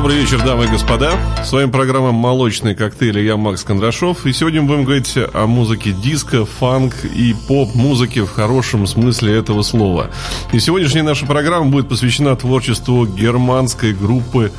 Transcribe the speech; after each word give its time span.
Добрый 0.00 0.16
вечер, 0.16 0.42
дамы 0.42 0.64
и 0.64 0.66
господа. 0.66 1.12
С 1.44 1.52
вами 1.52 1.70
программа 1.70 2.10
«Молочные 2.10 2.74
коктейли». 2.74 3.20
Я 3.20 3.36
Макс 3.36 3.62
Кондрашов. 3.64 4.24
И 4.24 4.32
сегодня 4.32 4.62
мы 4.62 4.68
будем 4.68 4.84
говорить 4.84 5.14
о 5.34 5.46
музыке 5.46 5.92
диско, 5.92 6.46
фанк 6.46 7.04
и 7.04 7.36
поп-музыке 7.46 8.22
в 8.22 8.30
хорошем 8.30 8.86
смысле 8.86 9.34
этого 9.34 9.60
слова. 9.60 10.10
И 10.54 10.58
сегодняшняя 10.58 11.02
наша 11.02 11.26
программа 11.26 11.66
будет 11.66 11.90
посвящена 11.90 12.34
творчеству 12.34 13.04
германской 13.04 13.92
группы 13.92 14.52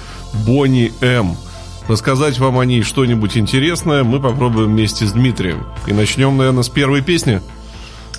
Бонни 0.46 0.94
М. 1.02 1.36
Рассказать 1.88 2.38
вам 2.38 2.60
о 2.60 2.66
ней 2.66 2.84
что-нибудь 2.84 3.36
интересное 3.36 4.04
мы 4.04 4.20
попробуем 4.20 4.68
вместе 4.70 5.08
с 5.08 5.12
Дмитрием. 5.14 5.66
И 5.88 5.94
начнем, 5.94 6.38
наверное, 6.38 6.62
с 6.62 6.70
первой 6.70 7.02
песни. 7.02 7.42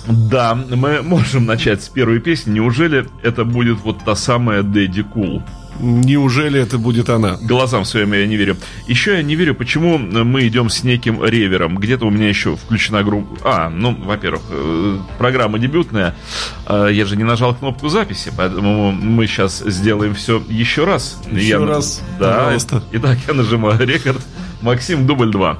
Да, 0.09 0.55
мы 0.55 1.01
можем 1.01 1.45
начать 1.45 1.83
с 1.83 1.87
первой 1.87 2.19
песни. 2.19 2.51
Неужели 2.51 3.07
это 3.21 3.45
будет 3.45 3.79
вот 3.79 3.99
та 4.03 4.13
самая 4.13 4.61
Дэдди 4.61 5.03
Кул? 5.03 5.37
Cool? 5.37 5.43
Неужели 5.79 6.59
это 6.59 6.77
будет 6.77 7.09
она? 7.09 7.37
Глазам 7.41 7.85
своим 7.85 8.13
я 8.13 8.25
не 8.27 8.35
верю. 8.35 8.57
Еще 8.87 9.15
я 9.15 9.23
не 9.23 9.35
верю, 9.35 9.55
почему 9.55 9.97
мы 9.97 10.47
идем 10.47 10.69
с 10.69 10.83
неким 10.83 11.23
ревером. 11.23 11.77
Где-то 11.77 12.05
у 12.05 12.09
меня 12.09 12.29
еще 12.29 12.55
включена 12.55 13.03
группа... 13.03 13.37
А, 13.43 13.69
ну, 13.69 13.95
во-первых, 13.95 14.43
э, 14.49 14.97
программа 15.17 15.59
дебютная. 15.59 16.15
А, 16.65 16.87
я 16.87 17.05
же 17.05 17.17
не 17.17 17.23
нажал 17.23 17.55
кнопку 17.55 17.89
записи, 17.89 18.31
поэтому 18.35 18.91
мы 18.91 19.27
сейчас 19.27 19.59
сделаем 19.59 20.13
все 20.15 20.41
еще 20.47 20.85
раз. 20.85 21.21
Еще 21.31 21.47
я... 21.47 21.59
раз, 21.59 22.01
да. 22.19 22.37
пожалуйста. 22.37 22.83
Итак, 22.91 23.17
я 23.27 23.33
нажимаю 23.33 23.79
рекорд. 23.79 24.21
Максим, 24.61 25.05
дубль 25.05 25.31
2. 25.31 25.59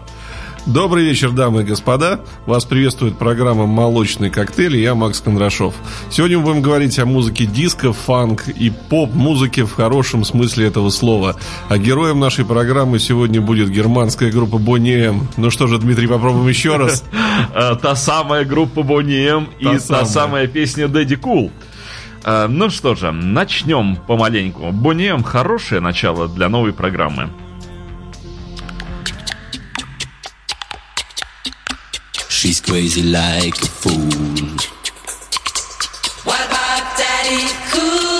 Добрый 0.65 1.03
вечер, 1.03 1.31
дамы 1.31 1.63
и 1.63 1.65
господа. 1.65 2.21
Вас 2.45 2.63
приветствует 2.63 3.17
программа 3.17 3.65
«Молочный 3.65 4.29
коктейль» 4.29 4.77
я 4.77 4.95
Макс 4.95 5.19
Кондрашов. 5.19 5.75
Сегодня 6.09 6.37
мы 6.37 6.45
будем 6.45 6.61
говорить 6.61 6.97
о 6.99 7.05
музыке 7.05 7.45
диско, 7.45 7.91
фанк 7.91 8.47
и 8.47 8.69
поп-музыке 8.69 9.65
в 9.65 9.73
хорошем 9.73 10.23
смысле 10.23 10.67
этого 10.67 10.89
слова. 10.89 11.35
А 11.67 11.77
героем 11.77 12.21
нашей 12.21 12.45
программы 12.45 12.99
сегодня 12.99 13.41
будет 13.41 13.71
германская 13.71 14.31
группа 14.31 14.57
Бонни 14.57 14.93
М. 14.93 15.27
Ну 15.35 15.51
что 15.51 15.67
же, 15.67 15.79
Дмитрий, 15.79 16.07
попробуем 16.07 16.47
еще 16.47 16.77
раз. 16.77 17.03
Э, 17.53 17.75
та 17.75 17.95
самая 17.95 18.45
группа 18.45 18.83
Бонни 18.83 19.27
М 19.27 19.49
и 19.59 19.77
та 19.79 20.05
самая 20.05 20.47
песня 20.47 20.87
Дэдди 20.87 21.17
Кул. 21.17 21.51
Э, 22.23 22.47
ну 22.47 22.69
что 22.69 22.95
же, 22.95 23.11
начнем 23.11 23.97
помаленьку. 23.97 24.71
Бонни 24.71 25.07
М 25.07 25.23
хорошее 25.23 25.81
начало 25.81 26.29
для 26.29 26.47
новой 26.47 26.71
программы. 26.71 27.29
She's 32.43 32.59
crazy 32.59 33.03
like 33.03 33.55
a 33.55 33.67
fool. 33.67 33.93
What 36.25 36.45
about 36.45 36.97
Daddy 36.97 37.47
Cool? 37.71 38.12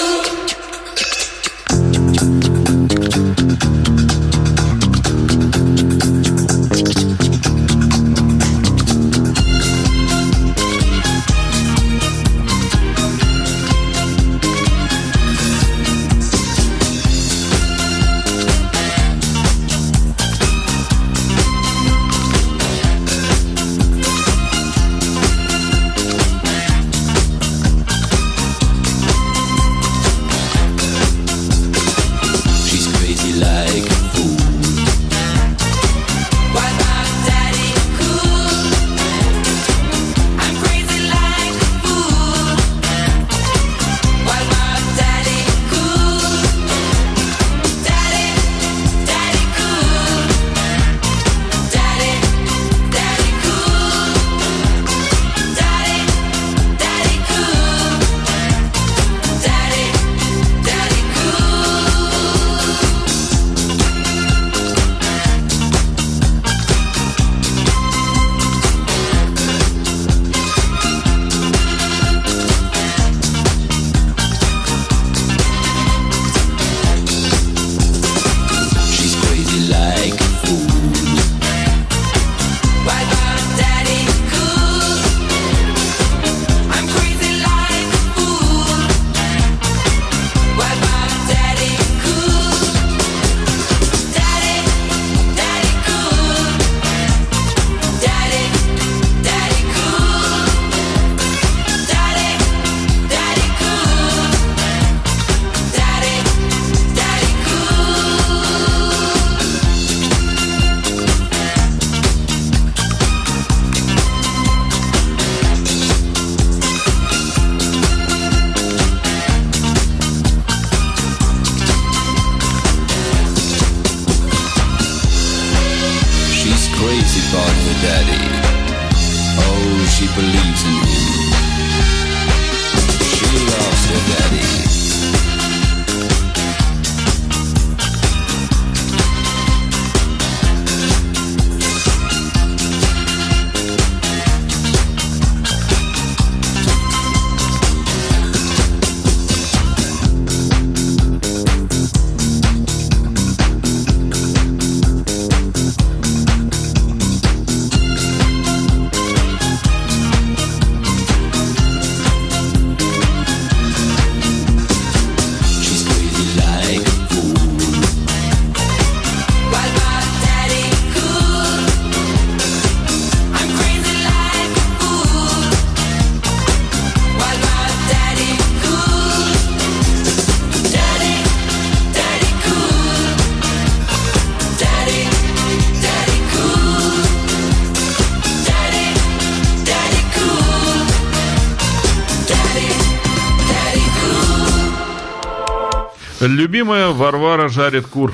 Любимая 196.28 196.90
Варвара 196.90 197.50
жарит 197.50 197.88
кур. 197.88 198.14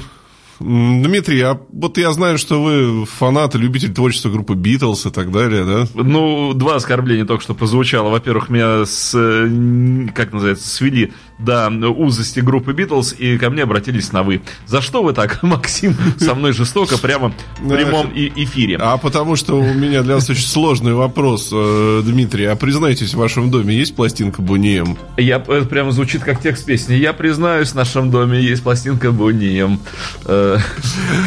Дмитрий, 0.60 1.40
а 1.42 1.58
вот 1.72 1.98
я 1.98 2.12
знаю, 2.12 2.38
что 2.38 2.62
вы 2.62 3.06
фанат 3.06 3.56
и 3.56 3.58
любитель 3.58 3.94
творчества 3.94 4.30
группы 4.30 4.56
Битлз 4.56 5.06
и 5.06 5.10
так 5.10 5.32
далее, 5.32 5.64
да? 5.64 5.88
Ну, 5.94 6.54
два 6.54 6.76
оскорбления 6.76 7.26
только 7.26 7.42
что 7.42 7.54
прозвучало. 7.54 8.10
Во-первых, 8.10 8.50
меня 8.50 8.86
с, 8.86 9.12
как 10.14 10.34
называется, 10.34 10.68
свели 10.68 11.14
до 11.39 11.69
узости 11.69 12.41
группы 12.41 12.74
Битлз 12.74 13.15
и 13.18 13.38
ко 13.38 13.50
мне 13.50 13.63
обратились 13.63 14.12
на 14.12 14.24
«вы». 14.24 14.41
За 14.68 14.81
что 14.81 15.01
вы 15.01 15.13
так, 15.13 15.41
Максим, 15.44 15.95
со 16.18 16.36
мной 16.36 16.53
жестоко 16.53 16.97
прямо 16.97 17.33
в 17.59 17.69
прямом 17.69 18.12
эфире? 18.13 18.77
А 18.80 18.97
потому 18.97 19.36
что 19.36 19.59
у 19.59 19.74
меня 19.74 20.03
для 20.03 20.15
вас 20.15 20.30
очень 20.30 20.45
сложный 20.45 20.94
вопрос, 20.94 21.50
э, 21.51 22.01
Дмитрий. 22.03 22.45
А 22.45 22.56
признайтесь, 22.56 23.13
в 23.13 23.18
вашем 23.18 23.50
доме 23.50 23.75
есть 23.75 23.95
пластинка 23.95 24.41
Бунием? 24.41 24.97
Я, 25.18 25.38
это 25.38 25.65
прямо 25.65 25.91
звучит 25.91 26.24
как 26.24 26.41
текст 26.41 26.65
песни. 26.65 26.95
Я 26.95 27.13
признаюсь, 27.13 27.69
в 27.69 27.75
нашем 27.75 28.12
доме 28.12 28.41
есть 28.41 28.62
пластинка 28.62 29.12
Бунием. 29.12 29.80
Э, 30.25 30.57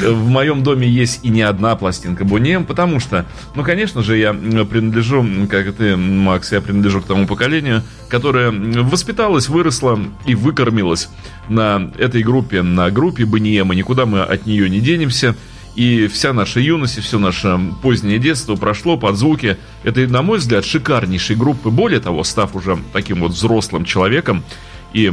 в 0.07 0.29
моем 0.29 0.63
доме 0.63 0.87
есть 0.87 1.21
и 1.23 1.31
не 1.31 1.43
одна 1.43 1.75
пластинка 1.75 2.25
Бунием, 2.25 2.67
потому 2.67 3.01
что, 3.01 3.25
ну, 3.55 3.65
конечно 3.65 4.03
же, 4.03 4.19
я 4.19 4.35
принадлежу, 4.35 5.27
как 5.49 5.67
и 5.69 5.73
ты, 5.73 5.97
Макс, 5.97 6.53
я 6.53 6.61
принадлежу 6.61 7.01
к 7.01 7.07
тому 7.07 7.27
поколению, 7.27 7.83
которое 8.09 8.51
воспиталось, 8.51 9.49
выросло 9.49 9.99
и 10.27 10.35
выкормилось 10.35 11.09
на 11.49 11.91
этой 11.99 12.23
группе, 12.23 12.63
на 12.63 12.91
группе 12.91 13.25
Бунием, 13.25 13.73
и 13.73 13.77
никуда 13.77 14.07
мы 14.07 14.23
от 14.23 14.47
нее 14.47 14.69
не 14.71 14.81
денемся. 14.81 15.37
И 15.75 16.07
вся 16.07 16.35
наша 16.35 16.61
юность, 16.61 16.99
и 16.99 17.01
все 17.01 17.19
наше 17.19 17.59
позднее 17.83 18.19
детство 18.19 18.57
прошло 18.57 18.99
под 18.99 19.17
звуки 19.17 19.57
этой, 19.85 20.07
на 20.07 20.21
мой 20.21 20.39
взгляд, 20.39 20.67
шикарнейшей 20.67 21.35
группы. 21.35 21.71
Более 21.71 22.01
того, 22.01 22.25
став 22.25 22.55
уже 22.55 22.79
таким 22.93 23.21
вот 23.21 23.33
взрослым 23.33 23.87
человеком 23.87 24.45
и 24.93 25.13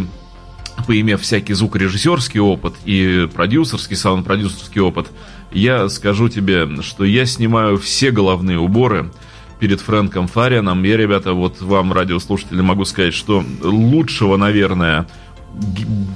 поимев 0.86 1.21
всякий 1.21 1.53
звукорежиссерский 1.53 2.39
опыт 2.39 2.75
и 2.85 3.30
продюсерский, 3.33 3.95
саунд-продюсерский 3.95 4.81
опыт, 4.81 5.07
я 5.51 5.88
скажу 5.89 6.30
тебе, 6.30 6.68
что 6.81 7.06
я 7.06 7.25
снимаю 7.25 7.77
все 7.77 8.12
головные 8.12 8.59
уборы 8.59 9.12
перед 9.59 9.81
Фрэнком 9.81 10.27
Фарианом. 10.27 10.83
Я, 10.83 10.97
ребята, 10.97 11.33
вот 11.33 11.61
вам, 11.61 11.94
радиослушатели, 11.94 12.61
могу 12.61 12.85
сказать, 12.85 13.13
что 13.13 13.44
лучшего, 13.61 14.38
наверное, 14.38 15.07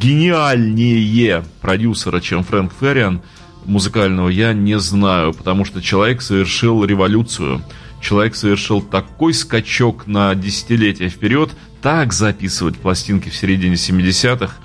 гениальнее 0.02 1.44
продюсера, 1.62 2.22
чем 2.22 2.44
Фрэнк 2.44 2.72
Ферриан– 2.80 3.22
музыкального 3.66 4.30
я 4.30 4.54
не 4.54 4.80
знаю, 4.80 5.34
потому 5.34 5.66
что 5.66 5.82
человек 5.82 6.22
совершил 6.22 6.84
революцию. 6.84 7.64
Человек 8.02 8.36
совершил 8.36 8.82
такой 8.82 9.34
скачок 9.34 10.08
на 10.08 10.36
десятилетия 10.36 11.08
вперед, 11.08 11.52
так 11.82 12.12
записывать 12.14 12.78
пластинки 12.78 13.30
в 13.30 13.36
середине 13.36 13.76
70-х. 13.76 14.56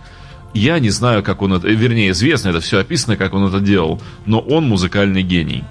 Я 0.54 0.78
не 0.80 0.90
знаю, 0.90 1.22
как 1.22 1.42
он 1.42 1.52
это... 1.52 1.68
Вернее, 1.68 2.10
известно, 2.10 2.48
это 2.48 2.60
все 2.60 2.78
описано, 2.78 3.16
как 3.16 3.34
он 3.34 3.46
это 3.46 3.60
делал. 3.60 4.00
Но 4.26 4.40
он 4.40 4.66
музыкальный 4.66 5.22
гений. 5.22 5.62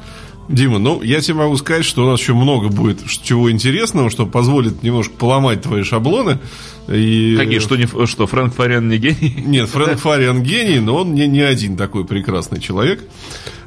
Дима, 0.50 0.80
ну, 0.80 1.02
я 1.02 1.20
тебе 1.20 1.36
могу 1.36 1.58
сказать, 1.58 1.84
что 1.84 2.06
у 2.06 2.10
нас 2.10 2.20
еще 2.20 2.34
много 2.34 2.70
будет 2.70 3.00
чего 3.24 3.52
интересного, 3.52 4.10
что 4.10 4.26
позволит 4.26 4.82
немножко 4.82 5.14
поломать 5.14 5.62
твои 5.62 5.84
шаблоны. 5.84 6.40
И... 6.88 7.36
Какие, 7.38 7.60
что, 7.60 7.76
не, 7.76 7.86
что 8.06 8.28
Фрэнк 8.28 8.54
Фариан 8.56 8.88
не 8.88 8.98
гений? 8.98 9.44
Нет, 9.46 9.70
Фрэнк 9.70 10.00
Фариан 10.00 10.42
гений, 10.44 10.80
но 10.80 10.98
он 10.98 11.14
не, 11.14 11.28
не 11.28 11.42
один 11.42 11.76
такой 11.76 12.06
прекрасный 12.06 12.62
человек. 12.62 13.02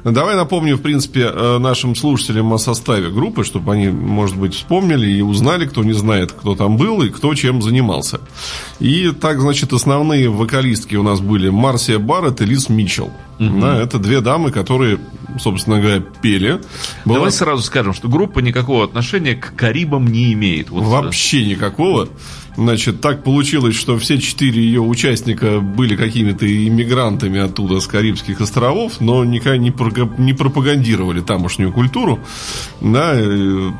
Давай 0.03 0.35
напомню, 0.35 0.77
в 0.77 0.81
принципе, 0.81 1.31
э, 1.31 1.57
нашим 1.59 1.95
слушателям 1.95 2.53
о 2.53 2.57
составе 2.57 3.09
группы, 3.09 3.43
чтобы 3.43 3.73
они, 3.73 3.89
может 3.89 4.37
быть, 4.37 4.55
вспомнили 4.55 5.11
и 5.11 5.21
узнали, 5.21 5.65
кто 5.65 5.83
не 5.83 5.93
знает, 5.93 6.31
кто 6.31 6.55
там 6.55 6.77
был 6.77 7.01
и 7.01 7.09
кто 7.09 7.33
чем 7.35 7.61
занимался. 7.61 8.19
И 8.79 9.11
так, 9.11 9.39
значит, 9.39 9.73
основные 9.73 10.29
вокалистки 10.29 10.95
у 10.95 11.03
нас 11.03 11.19
были 11.19 11.49
Марсия 11.49 11.99
Барретт 11.99 12.41
и 12.41 12.45
Лиз 12.45 12.69
Митчелл. 12.69 13.11
Угу. 13.39 13.59
Да, 13.59 13.77
это 13.77 13.99
две 13.99 14.21
дамы, 14.21 14.51
которые, 14.51 14.99
собственно 15.39 15.79
говоря, 15.79 16.03
пели. 16.21 16.61
Была... 17.05 17.17
Давай 17.17 17.31
сразу 17.31 17.63
скажем, 17.63 17.93
что 17.93 18.07
группа 18.07 18.39
никакого 18.39 18.83
отношения 18.83 19.35
к 19.35 19.55
Карибам 19.55 20.07
не 20.07 20.33
имеет. 20.33 20.69
Вот 20.69 20.83
Вообще 20.83 21.45
никакого. 21.45 22.07
Значит, 22.55 23.01
так 23.01 23.23
получилось, 23.23 23.75
что 23.75 23.97
все 23.97 24.19
четыре 24.19 24.61
ее 24.61 24.81
участника 24.81 25.59
были 25.59 25.95
какими-то 25.95 26.45
иммигрантами 26.45 27.39
оттуда, 27.39 27.79
с 27.79 27.87
Карибских 27.87 28.41
островов, 28.41 28.99
но 28.99 29.23
никогда 29.23 29.57
не, 29.57 29.73
не 30.17 30.33
пропагандировали 30.33 31.21
тамошнюю 31.21 31.71
культуру. 31.71 32.19
Да, 32.81 33.17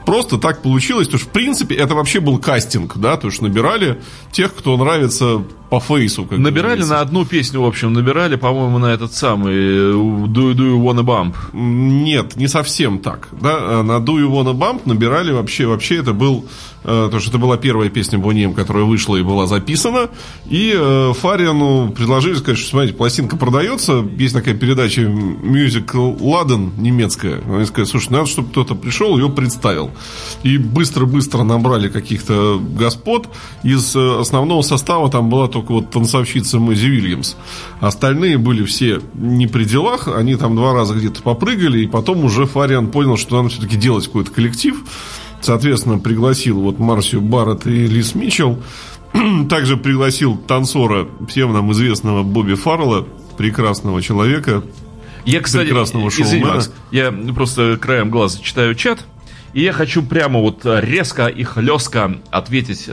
просто 0.06 0.38
так 0.38 0.62
получилось, 0.62 1.08
то 1.08 1.18
что, 1.18 1.28
в 1.28 1.30
принципе, 1.32 1.76
это 1.76 1.96
вообще 1.96 2.20
был 2.20 2.38
кастинг, 2.38 2.98
да, 2.98 3.18
то 3.18 3.28
есть 3.28 3.42
набирали 3.42 4.02
тех, 4.32 4.54
кто 4.56 4.78
нравится 4.78 5.44
по 5.72 5.80
фейсу. 5.80 6.26
Как 6.26 6.38
набирали 6.38 6.82
говорится. 6.82 6.94
на 6.96 7.00
одну 7.00 7.26
песню, 7.26 7.62
в 7.62 7.66
общем, 7.66 7.94
набирали, 7.94 8.36
по-моему, 8.36 8.78
на 8.78 8.88
этот 8.88 9.14
самый 9.14 9.54
э, 9.56 9.94
Do, 9.94 10.54
Do 10.54 10.68
You 10.68 10.84
Wanna 10.84 11.06
Bump? 11.06 11.34
Нет, 11.54 12.36
не 12.36 12.50
совсем 12.50 13.00
так. 13.00 13.30
Да? 13.32 13.80
А 13.80 13.82
на 13.82 14.00
Do 14.00 14.18
You 14.18 14.30
Wanna 14.30 14.54
Bump 14.54 14.82
набирали 14.84 15.32
вообще, 15.32 15.66
вообще 15.66 16.00
это 16.00 16.12
был, 16.12 16.46
э, 16.84 17.08
то, 17.10 17.20
что 17.22 17.30
это 17.30 17.38
была 17.38 17.56
первая 17.56 17.90
песня 17.90 18.20
Бонием, 18.20 18.54
которая 18.54 18.84
вышла 18.84 19.16
и 19.16 19.22
была 19.22 19.48
записана, 19.48 20.10
и 20.46 20.74
э, 20.76 21.14
Фариану 21.18 21.94
предложили 21.94 22.34
сказать, 22.36 22.60
что, 22.60 22.72
смотрите, 22.72 22.94
пластинка 22.94 23.38
продается, 23.38 24.06
есть 24.18 24.34
такая 24.34 24.56
передача 24.56 25.04
Music 25.04 26.18
Ладен 26.20 26.74
немецкая, 26.80 27.40
они 27.48 27.64
сказали, 27.64 27.90
слушай, 27.90 28.12
надо, 28.12 28.26
чтобы 28.26 28.50
кто-то 28.50 28.76
пришел, 28.76 29.18
ее 29.18 29.30
представил. 29.30 29.92
И 30.44 30.58
быстро-быстро 30.58 31.44
набрали 31.44 31.88
каких-то 31.88 32.62
господ, 32.62 33.30
из 33.64 33.96
э, 33.96 34.20
основного 34.20 34.64
состава 34.64 35.10
там 35.10 35.30
была 35.30 35.48
только 35.48 35.61
только 35.62 35.74
вот 35.74 35.92
танцовщица 35.92 36.60
Мэзи 36.60 36.88
Вильямс. 36.88 37.36
Остальные 37.80 38.38
были 38.40 38.66
все 38.66 39.00
не 39.14 39.46
при 39.46 39.64
делах, 39.64 40.08
они 40.08 40.36
там 40.36 40.56
два 40.56 40.74
раза 40.74 40.96
где-то 40.96 41.22
попрыгали, 41.22 41.82
и 41.82 41.88
потом 41.88 42.26
уже 42.26 42.46
Фариан 42.46 42.88
понял, 42.88 43.16
что 43.16 43.38
надо 43.38 43.50
все-таки 43.50 43.78
делать 43.78 44.08
какой-то 44.08 44.32
коллектив. 44.32 44.84
Соответственно, 45.40 46.00
пригласил 46.00 46.60
вот 46.62 46.80
Марсию 46.80 47.22
Барретт 47.22 47.68
и 47.68 47.88
Лис 47.88 48.16
Митчелл. 48.16 48.62
Также 49.50 49.78
пригласил 49.78 50.36
танцора, 50.36 51.08
всем 51.28 51.54
нам 51.54 51.72
известного 51.72 52.24
Бобби 52.24 52.56
Фаррелла, 52.56 53.08
прекрасного 53.38 54.02
человека, 54.02 54.64
я, 55.26 55.40
кстати, 55.42 55.66
прекрасного 55.66 56.10
шоумена. 56.10 56.62
я 56.92 57.12
просто 57.36 57.78
краем 57.80 58.10
глаза 58.10 58.40
читаю 58.42 58.74
чат. 58.74 59.06
И 59.54 59.62
я 59.62 59.74
хочу 59.74 60.04
прямо 60.04 60.40
вот 60.40 60.62
резко 60.66 61.28
и 61.28 61.44
хлестко 61.44 62.18
ответить 62.32 62.86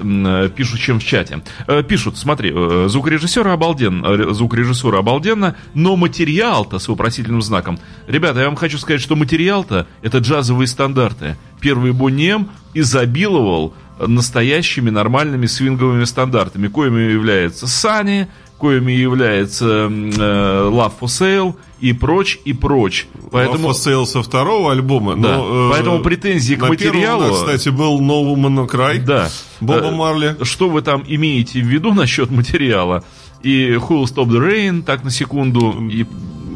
пишущим 0.56 1.00
в 1.00 1.04
чате. 1.04 1.42
Э, 1.66 1.82
пишут, 1.82 2.16
смотри, 2.16 2.52
э, 2.54 2.86
звукорежиссера 2.88 3.52
обалден, 3.52 4.04
э, 4.04 4.32
звукорежиссура 4.34 4.98
обалденно, 4.98 5.56
но 5.74 5.96
материал-то 5.96 6.78
с 6.78 6.88
вопросительным 6.88 7.42
знаком. 7.42 7.78
Ребята, 8.06 8.40
я 8.40 8.46
вам 8.46 8.56
хочу 8.56 8.78
сказать, 8.78 9.00
что 9.00 9.16
материал-то 9.16 9.86
это 10.02 10.18
джазовые 10.18 10.66
стандарты. 10.66 11.36
Первый 11.60 11.92
Бонем 11.92 12.48
изобиловал 12.74 13.74
настоящими 13.98 14.90
нормальными 14.90 15.46
свинговыми 15.46 16.04
стандартами, 16.04 16.68
коими 16.68 17.12
является 17.12 17.66
Сани, 17.66 18.28
коими 18.58 18.92
является 18.92 19.66
э, 19.66 19.88
Love 19.88 20.92
for 21.00 21.06
Sale 21.06 21.54
и 21.80 21.92
прочь, 21.92 22.38
и 22.44 22.52
прочь. 22.52 23.06
Поэтому... 23.30 23.68
Love 23.68 23.72
for 23.72 23.74
Sale 23.74 24.06
со 24.06 24.22
второго 24.22 24.72
альбома. 24.72 25.16
Да. 25.16 25.36
Но, 25.36 25.68
э, 25.68 25.70
Поэтому 25.70 26.00
претензии 26.00 26.54
к 26.54 26.68
материалу... 26.68 27.22
Первом, 27.22 27.46
да, 27.46 27.54
кстати, 27.54 27.68
был 27.70 28.00
No 28.00 28.24
Woman 28.24 28.54
No 28.54 28.68
Cry. 28.68 28.98
Да. 28.98 29.30
Боба 29.60 29.86
э, 29.86 29.94
Марли. 29.94 30.36
Что 30.42 30.68
вы 30.68 30.82
там 30.82 31.04
имеете 31.06 31.60
в 31.60 31.66
виду 31.66 31.94
насчет 31.94 32.30
материала? 32.30 33.04
И 33.42 33.70
Who 33.74 34.02
Will 34.02 34.04
Stop 34.04 34.26
the 34.26 34.40
Rain, 34.40 34.82
так 34.82 35.04
на 35.04 35.10
секунду. 35.10 35.72
И 35.88 36.04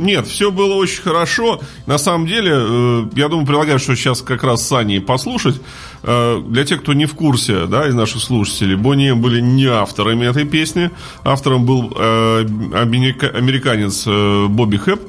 нет, 0.03 0.27
все 0.27 0.51
было 0.51 0.75
очень 0.75 1.03
хорошо. 1.03 1.61
На 1.87 1.99
самом 1.99 2.27
деле, 2.27 2.53
э, 2.55 3.05
я 3.15 3.29
думаю, 3.29 3.47
предлагаю, 3.47 3.79
что 3.79 3.95
сейчас 3.95 4.21
как 4.21 4.43
раз 4.43 4.67
с 4.67 4.73
Аней 4.73 5.01
послушать. 5.01 5.61
Э, 6.03 6.43
для 6.47 6.65
тех, 6.65 6.83
кто 6.83 6.93
не 6.93 7.07
в 7.07 7.15
курсе, 7.15 7.67
да, 7.67 7.89
из 7.89 7.95
наших 7.95 8.23
слушателей, 8.23 8.77
Бонни 8.77 9.13
были 9.13 9.41
не 9.41 9.67
авторами 9.67 10.27
этой 10.27 10.45
песни. 10.45 10.91
Автором 11.25 11.65
был 11.65 11.93
э, 11.97 12.45
американец 12.75 14.07
Бобби 14.49 14.77
Хэп. 14.77 15.01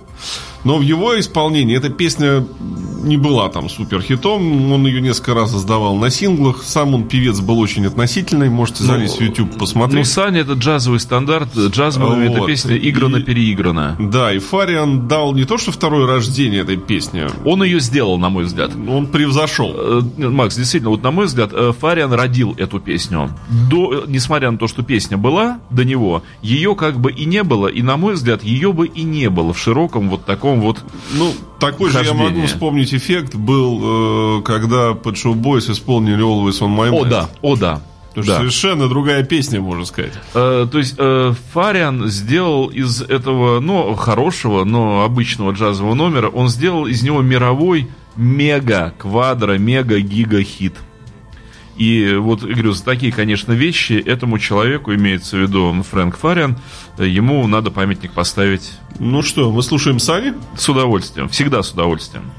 Но 0.63 0.77
в 0.77 0.81
его 0.81 1.19
исполнении 1.19 1.75
эта 1.75 1.89
песня 1.89 2.45
не 3.03 3.17
была 3.17 3.49
там 3.49 3.69
супер 3.69 4.01
хитом. 4.01 4.71
Он 4.71 4.85
ее 4.87 5.01
несколько 5.01 5.33
раз 5.33 5.53
издавал 5.53 5.95
на 5.95 6.09
синглах. 6.09 6.63
Сам 6.63 6.93
он 6.93 7.03
певец 7.07 7.39
был 7.39 7.59
очень 7.59 7.85
относительный. 7.85 8.49
Можете 8.49 8.83
залезть 8.83 9.19
ну, 9.19 9.25
в 9.25 9.29
YouTube 9.29 9.57
посмотреть. 9.57 9.99
Ну, 9.99 10.05
Саня 10.05 10.41
это 10.41 10.53
джазовый 10.53 10.99
стандарт. 10.99 11.49
Джазовая 11.55 12.29
вот. 12.29 12.37
эта 12.37 12.45
песня 12.45 12.77
играна-переиграна. 12.77 13.97
Да, 13.99 14.33
и 14.33 14.39
Фариан 14.39 15.07
дал 15.07 15.33
не 15.33 15.45
то, 15.45 15.57
что 15.57 15.71
второе 15.71 16.07
рождение 16.07 16.61
этой 16.61 16.77
песни. 16.77 17.27
Он 17.45 17.63
ее 17.63 17.79
сделал, 17.79 18.17
на 18.17 18.29
мой 18.29 18.45
взгляд. 18.45 18.71
Он 18.75 19.07
превзошел. 19.07 19.73
Э, 19.75 20.01
Макс, 20.17 20.55
действительно, 20.55 20.91
вот 20.91 21.03
на 21.03 21.11
мой 21.11 21.25
взгляд, 21.25 21.51
э, 21.53 21.73
Фариан 21.77 22.13
родил 22.13 22.55
эту 22.57 22.79
песню. 22.79 23.29
До, 23.69 24.05
несмотря 24.07 24.51
на 24.51 24.57
то, 24.57 24.67
что 24.67 24.83
песня 24.83 25.17
была 25.17 25.59
до 25.69 25.83
него, 25.83 26.23
ее 26.41 26.75
как 26.75 26.99
бы 26.99 27.11
и 27.11 27.25
не 27.25 27.43
было. 27.43 27.67
И, 27.67 27.81
на 27.81 27.97
мой 27.97 28.13
взгляд, 28.13 28.43
ее 28.43 28.71
бы 28.71 28.87
и 28.87 29.03
не 29.03 29.29
было 29.29 29.53
в 29.53 29.59
широком 29.59 30.09
вот 30.09 30.25
таком 30.25 30.52
вот 30.61 30.79
Ну, 31.13 31.31
такой 31.59 31.91
хождение. 31.91 32.17
же 32.17 32.23
я 32.23 32.29
могу 32.29 32.47
вспомнить 32.47 32.93
эффект 32.93 33.35
был, 33.35 34.39
э, 34.39 34.41
когда 34.43 34.91
Pet 34.91 35.13
Shop 35.13 35.35
Boys 35.35 35.71
исполнили 35.71 36.23
Always 36.23 36.59
On 36.61 36.75
My 36.75 36.91
Mind. 36.91 37.01
О, 37.01 37.05
да, 37.05 37.29
о, 37.41 37.55
да. 37.55 37.81
Потому 38.09 38.27
да. 38.27 38.37
совершенно 38.37 38.87
другая 38.87 39.23
песня, 39.23 39.59
можно 39.59 39.85
сказать. 39.85 40.13
Э, 40.35 40.67
то 40.71 40.77
есть 40.77 40.95
э, 40.99 41.33
Фариан 41.53 42.07
сделал 42.09 42.67
из 42.67 43.01
этого, 43.01 43.59
ну, 43.59 43.95
хорошего, 43.95 44.63
но 44.65 45.03
обычного 45.03 45.51
джазового 45.51 45.95
номера, 45.95 46.29
он 46.29 46.47
сделал 46.49 46.85
из 46.85 47.01
него 47.01 47.21
мировой 47.21 47.87
мега, 48.15 48.93
квадро, 48.99 49.57
мега, 49.57 49.99
гига 49.99 50.43
хит. 50.43 50.75
И 51.77 52.15
вот, 52.15 52.41
говорю, 52.41 52.73
за 52.73 52.83
такие, 52.83 53.11
конечно, 53.11 53.53
вещи 53.53 53.93
этому 53.93 54.37
человеку, 54.37 54.93
имеется 54.93 55.37
в 55.37 55.39
виду 55.39 55.83
Фрэнк 55.89 56.17
Фариан, 56.17 56.57
ему 56.97 57.45
надо 57.47 57.71
памятник 57.71 58.11
поставить. 58.13 58.73
Ну 58.99 59.21
что, 59.23 59.51
мы 59.51 59.63
слушаем 59.63 59.99
Сани? 59.99 60.33
С 60.55 60.69
удовольствием, 60.69 61.29
всегда 61.29 61.63
с 61.63 61.71
удовольствием. 61.71 62.31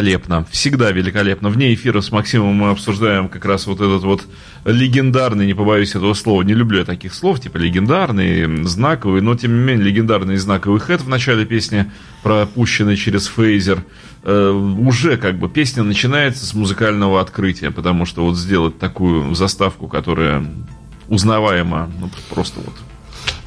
Великолепно. 0.00 0.46
Всегда 0.50 0.90
великолепно. 0.90 1.48
Вне 1.48 1.74
эфира 1.74 2.00
с 2.00 2.10
Максимом 2.10 2.54
мы 2.54 2.70
обсуждаем 2.70 3.28
как 3.28 3.44
раз 3.44 3.66
вот 3.66 3.80
этот 3.80 4.02
вот 4.02 4.22
легендарный, 4.64 5.46
не 5.46 5.54
побоюсь 5.54 5.90
этого 5.94 6.14
слова, 6.14 6.42
не 6.42 6.54
люблю 6.54 6.78
я 6.78 6.84
таких 6.84 7.14
слов, 7.14 7.40
типа 7.40 7.56
легендарный, 7.56 8.64
знаковый, 8.64 9.20
но 9.22 9.34
тем 9.34 9.52
не 9.54 9.64
менее 9.64 9.86
легендарный 9.86 10.34
и 10.34 10.38
знаковый 10.38 10.80
хэт 10.80 11.02
в 11.02 11.08
начале 11.08 11.44
песни, 11.44 11.90
пропущенный 12.22 12.96
через 12.96 13.26
фейзер. 13.26 13.84
Э, 14.24 14.50
уже 14.50 15.16
как 15.16 15.38
бы 15.38 15.48
песня 15.48 15.82
начинается 15.82 16.44
с 16.44 16.54
музыкального 16.54 17.20
открытия, 17.20 17.70
потому 17.70 18.04
что 18.04 18.24
вот 18.24 18.36
сделать 18.36 18.78
такую 18.78 19.34
заставку, 19.34 19.88
которая 19.88 20.44
узнаваема, 21.08 21.90
ну 22.00 22.10
просто 22.30 22.60
вот 22.60 22.74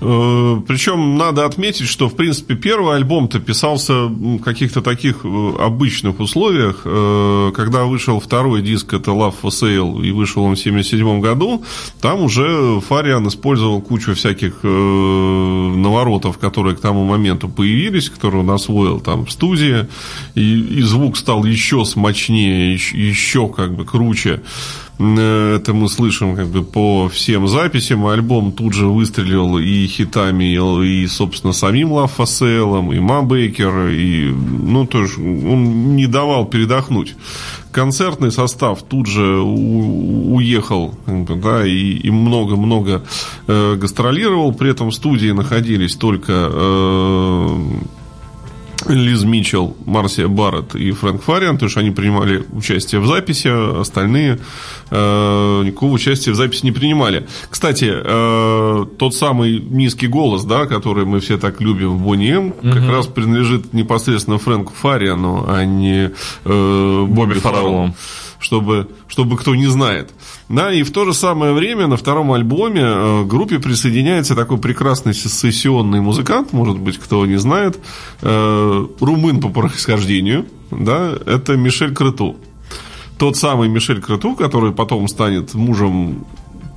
Причем 0.02 1.16
надо 1.16 1.46
отметить, 1.46 1.88
что, 1.88 2.10
в 2.10 2.16
принципе, 2.16 2.56
первый 2.56 2.96
альбом-то 2.96 3.40
писался 3.40 4.06
в 4.06 4.40
каких-то 4.40 4.82
таких 4.82 5.24
э, 5.24 5.54
обычных 5.60 6.20
условиях. 6.20 6.82
Э, 6.86 7.52
когда 7.56 7.84
вышел 7.84 8.20
второй 8.20 8.64
диск, 8.64 8.94
это 8.94 9.12
Love 9.12 9.36
for 9.44 9.50
Sale, 9.50 10.04
и 10.04 10.12
вышел 10.12 10.42
он 10.42 10.56
в 10.56 10.60
1977 10.60 11.22
году, 11.22 11.64
там 12.02 12.22
уже 12.22 12.82
Фариан 12.82 13.28
использовал 13.28 13.80
кучу 13.80 14.16
всяких 14.16 14.64
наворотов, 14.64 16.40
которые 16.40 16.76
к 16.76 16.80
тому 16.80 17.06
моменту 17.06 17.48
появились, 17.48 18.10
которые 18.10 18.42
он 18.42 18.50
освоил 18.50 19.00
там 19.00 19.28
в 19.28 19.32
студии, 19.32 19.88
и, 20.34 20.80
и 20.80 20.82
звук 20.82 21.16
стал 21.16 21.44
еще 21.44 21.86
смачнее, 21.86 22.74
еще, 22.74 22.98
еще 22.98 23.48
как 23.50 23.76
бы 23.76 23.86
круче. 23.86 24.42
Это 25.02 25.74
мы 25.74 25.90
слышим 25.90 26.36
как 26.36 26.48
бы 26.48 26.64
по 26.64 27.10
всем 27.10 27.48
записям. 27.48 28.06
Альбом 28.06 28.52
тут 28.52 28.74
же 28.74 28.86
выстрелил 28.86 29.58
и 29.58 29.88
хитами, 29.88 30.54
и, 30.86 31.08
собственно, 31.08 31.54
самим 31.54 31.92
Лав 31.94 32.12
Фасселом, 32.12 32.94
и 32.94 33.00
Ма 33.00 33.24
Бейкер, 33.24 33.88
и, 33.88 34.30
ну, 34.32 34.86
тоже 34.86 35.20
он 35.20 35.96
не 35.96 36.06
давал 36.06 36.46
передохнуть. 36.46 37.16
Концертный 37.72 38.32
состав 38.32 38.84
тут 38.84 39.08
же 39.08 39.40
у, 39.40 40.36
уехал, 40.36 40.94
да, 41.08 41.66
и 41.66 42.10
много-много 42.12 43.04
э, 43.48 43.76
гастролировал. 43.76 44.54
При 44.54 44.70
этом 44.70 44.92
в 44.92 44.94
студии 44.94 45.32
находились 45.32 45.96
только 45.96 46.50
э, 46.52 47.60
Лиз 48.88 49.24
Митчелл, 49.24 49.76
Марсия 49.86 50.28
Барретт 50.28 50.76
и 50.76 50.92
Фрэнк 50.92 51.22
Фариан, 51.22 51.58
то 51.58 51.66
есть 51.66 51.78
они 51.78 51.92
принимали 51.92 52.46
участие 52.52 53.02
в 53.02 53.08
записи, 53.08 53.48
остальные 53.80 54.40
э, 54.90 55.62
никакого 55.66 55.94
участия 55.94 56.32
в 56.32 56.36
записи 56.36 56.66
не 56.66 56.72
принимали. 56.72 57.28
Кстати, 57.50 57.92
э, 57.94 58.86
тот 58.98 59.16
самый 59.16 59.60
низкий 59.60 60.08
голос, 60.08 60.44
да, 60.44 60.66
который 60.66 61.06
мы 61.06 61.20
все 61.20 61.38
так 61.38 61.62
любим 61.62 61.98
в 61.98 62.02
Бонни 62.02 62.32
М, 62.32 62.48
угу. 62.48 62.72
как 62.72 62.90
раз 62.90 63.08
принадлежит 63.08 63.74
непосредственно 63.74 64.38
Фрэнку 64.38 64.74
Фариану, 64.74 65.46
а 65.48 65.66
не 65.66 66.12
э, 66.46 67.06
Бобби 67.08 67.34
Фарреллу 67.36 67.94
чтобы, 68.42 68.90
чтобы 69.08 69.38
кто 69.38 69.56
не 69.56 69.68
знает. 69.68 70.12
Да, 70.50 70.74
и 70.74 70.84
в 70.84 70.92
то 70.92 71.06
же 71.06 71.14
самое 71.14 71.54
время 71.54 71.88
на 71.88 71.96
втором 71.96 72.34
альбоме 72.34 72.82
э, 72.84 73.24
группе 73.24 73.60
присоединяется 73.60 74.36
такой 74.36 74.58
прекрасный 74.58 75.14
сессионный 75.14 76.02
музыкант, 76.02 76.52
может 76.52 76.78
быть, 76.78 76.98
кто 76.98 77.26
не 77.26 77.38
знает, 77.38 77.80
э, 78.22 78.88
румын 79.00 79.40
по 79.40 79.50
происхождению, 79.50 80.46
да, 80.72 81.14
это 81.26 81.56
Мишель 81.56 81.94
Крыту. 81.94 82.36
Тот 83.18 83.38
самый 83.38 83.70
Мишель 83.70 84.02
Крыту, 84.02 84.36
который 84.36 84.72
потом 84.72 85.08
станет 85.08 85.54
мужем 85.54 86.26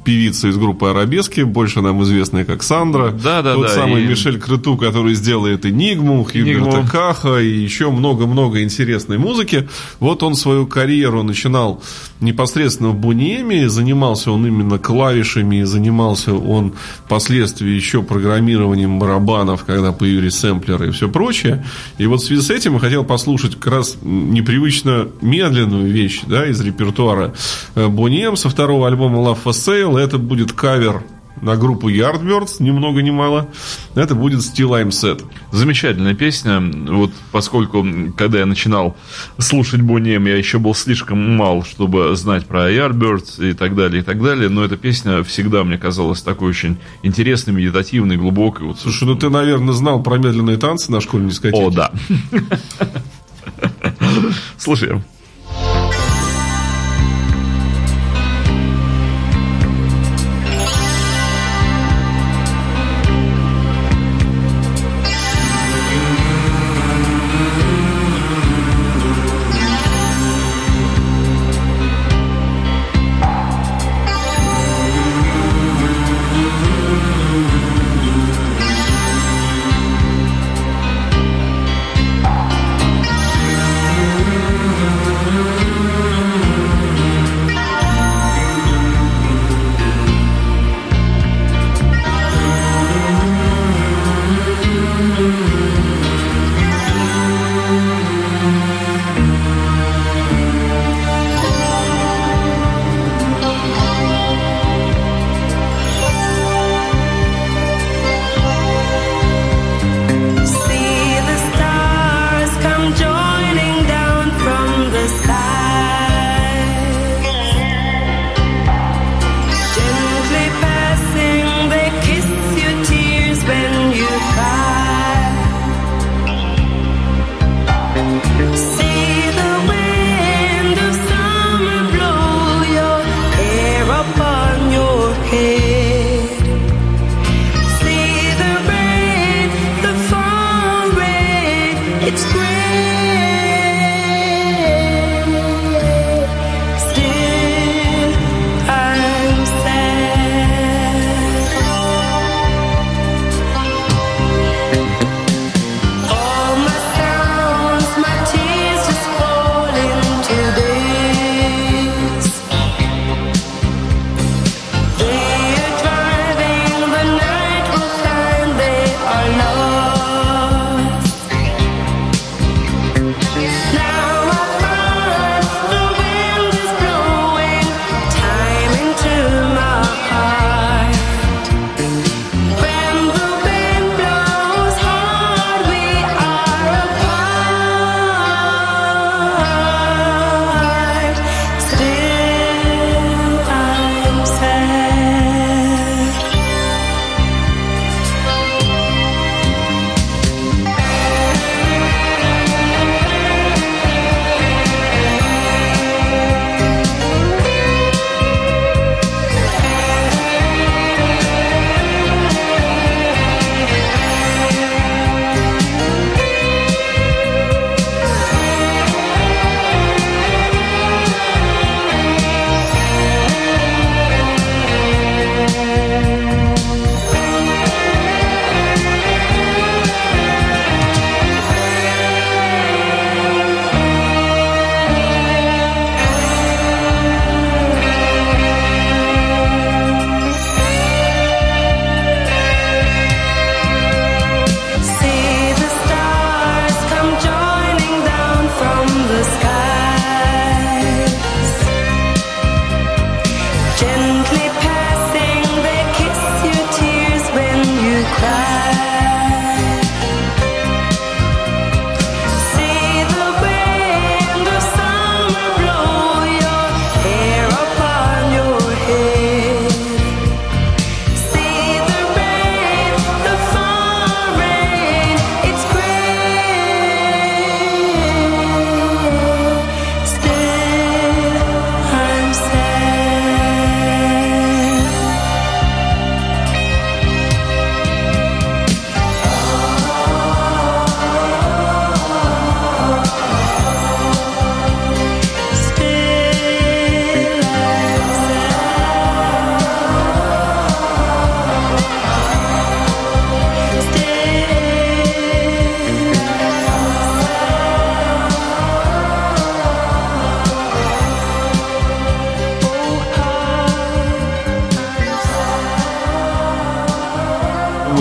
певица 0.04 0.48
из 0.48 0.56
группы 0.56 0.88
Арабески, 0.88 1.40
больше 1.40 1.80
нам 1.80 2.02
известная 2.02 2.44
как 2.44 2.62
Сандра. 2.62 3.10
Да, 3.10 3.42
да, 3.42 3.54
Тот 3.54 3.68
да. 3.68 3.74
самый 3.74 4.04
и... 4.04 4.06
Мишель 4.06 4.38
Крыту, 4.38 4.76
который 4.76 5.14
сделает 5.14 5.64
Энигму, 5.66 6.22
Хьюберта 6.24 6.86
Каха 6.90 7.38
и 7.38 7.48
еще 7.48 7.90
много-много 7.90 8.62
интересной 8.62 9.18
музыки. 9.18 9.68
Вот 10.00 10.22
он 10.22 10.34
свою 10.34 10.66
карьеру 10.66 11.22
начинал 11.22 11.82
непосредственно 12.20 12.90
в 12.90 12.96
Бунеме, 12.96 13.68
занимался 13.68 14.30
он 14.30 14.46
именно 14.46 14.78
клавишами, 14.78 15.62
занимался 15.62 16.34
он 16.34 16.74
впоследствии 17.06 17.70
еще 17.70 18.02
программированием 18.02 18.98
барабанов, 18.98 19.64
когда 19.64 19.92
появились 19.92 20.34
сэмплеры 20.36 20.88
и 20.88 20.90
все 20.90 21.08
прочее. 21.08 21.64
И 21.98 22.06
вот 22.06 22.20
в 22.20 22.24
связи 22.26 22.42
с 22.42 22.50
этим 22.50 22.74
я 22.74 22.78
хотел 22.78 23.04
послушать 23.04 23.56
как 23.56 23.72
раз 23.72 23.96
непривычно 24.02 25.08
медленную 25.22 25.90
вещь 25.90 26.22
да, 26.26 26.46
из 26.46 26.60
репертуара 26.60 27.32
Бунем 27.74 28.36
со 28.36 28.48
второго 28.48 28.86
альбома 28.86 29.18
Love 29.18 29.38
for 29.44 29.52
Sale 29.52 29.93
это 29.98 30.18
будет 30.18 30.52
кавер 30.52 31.02
на 31.40 31.56
группу 31.56 31.90
Yardbirds, 31.90 32.56
ни 32.60 32.70
много 32.70 33.02
ни 33.02 33.10
мало. 33.10 33.48
Это 33.94 34.14
будет 34.14 34.40
Still 34.40 34.70
I'm 34.70 34.88
Set. 34.88 35.22
Замечательная 35.52 36.14
песня. 36.14 36.60
Вот 36.60 37.10
поскольку, 37.32 37.86
когда 38.16 38.38
я 38.38 38.46
начинал 38.46 38.96
слушать 39.38 39.80
Бонни 39.80 40.10
я 40.10 40.36
еще 40.36 40.58
был 40.58 40.74
слишком 40.74 41.36
мал, 41.36 41.64
чтобы 41.64 42.14
знать 42.16 42.46
про 42.46 42.70
Yardbirds 42.70 43.50
и 43.50 43.52
так 43.52 43.74
далее, 43.74 44.02
и 44.02 44.04
так 44.04 44.22
далее. 44.22 44.48
Но 44.48 44.64
эта 44.64 44.76
песня 44.76 45.22
всегда 45.22 45.64
мне 45.64 45.76
казалась 45.76 46.22
такой 46.22 46.50
очень 46.50 46.78
интересной, 47.02 47.54
медитативной, 47.54 48.16
глубокой. 48.16 48.66
Вот, 48.66 48.78
Слушай, 48.78 49.04
ну 49.04 49.14
ты, 49.14 49.28
наверное, 49.28 49.74
знал 49.74 50.02
про 50.02 50.16
медленные 50.16 50.56
танцы 50.56 50.90
на 50.90 51.00
школьной 51.00 51.30
дискотеке. 51.30 51.62
О, 51.62 51.70
да. 51.70 51.90
Слушай, 54.56 55.02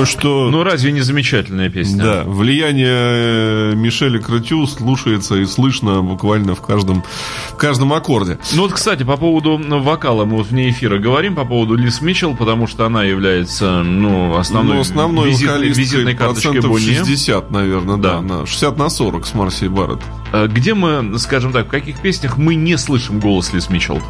думаю, 0.03 0.19
что... 0.19 0.49
Ну, 0.49 0.63
разве 0.63 0.91
не 0.91 1.01
замечательная 1.01 1.69
песня? 1.69 2.03
Да, 2.03 2.23
влияние 2.25 3.75
Мишеля 3.75 4.19
Кратю 4.19 4.65
слушается 4.67 5.35
и 5.35 5.45
слышно 5.45 6.01
буквально 6.01 6.55
в 6.55 6.61
каждом, 6.61 7.03
в 7.51 7.55
каждом 7.55 7.93
аккорде. 7.93 8.39
Ну 8.53 8.63
вот, 8.63 8.73
кстати, 8.73 9.03
по 9.03 9.17
поводу 9.17 9.57
вокала, 9.57 10.25
мы 10.25 10.37
вот 10.37 10.47
вне 10.47 10.69
эфира 10.69 10.97
говорим 10.97 11.35
по 11.35 11.45
поводу 11.45 11.75
Лис 11.75 12.01
Митчелл, 12.01 12.35
потому 12.35 12.67
что 12.67 12.85
она 12.85 13.03
является, 13.03 13.83
ну, 13.83 14.35
основной, 14.35 14.75
ну, 14.75 14.81
основной 14.81 15.29
визит, 15.29 15.59
визитной 15.59 16.15
карточкой 16.15 16.61
Бонни. 16.61 16.83
60, 16.83 17.51
наверное, 17.51 17.97
да. 17.97 18.15
да 18.15 18.21
на 18.21 18.45
60 18.45 18.77
на 18.77 18.89
40 18.89 19.25
с 19.25 19.33
Марсией 19.33 19.69
Барретт. 19.69 20.01
А 20.31 20.47
где 20.47 20.73
мы, 20.73 21.17
скажем 21.19 21.51
так, 21.51 21.67
в 21.67 21.69
каких 21.69 21.99
песнях 21.99 22.37
мы 22.37 22.55
не 22.55 22.77
слышим 22.77 23.19
голос 23.19 23.53
Лис 23.53 23.69
Митчелл? 23.69 24.01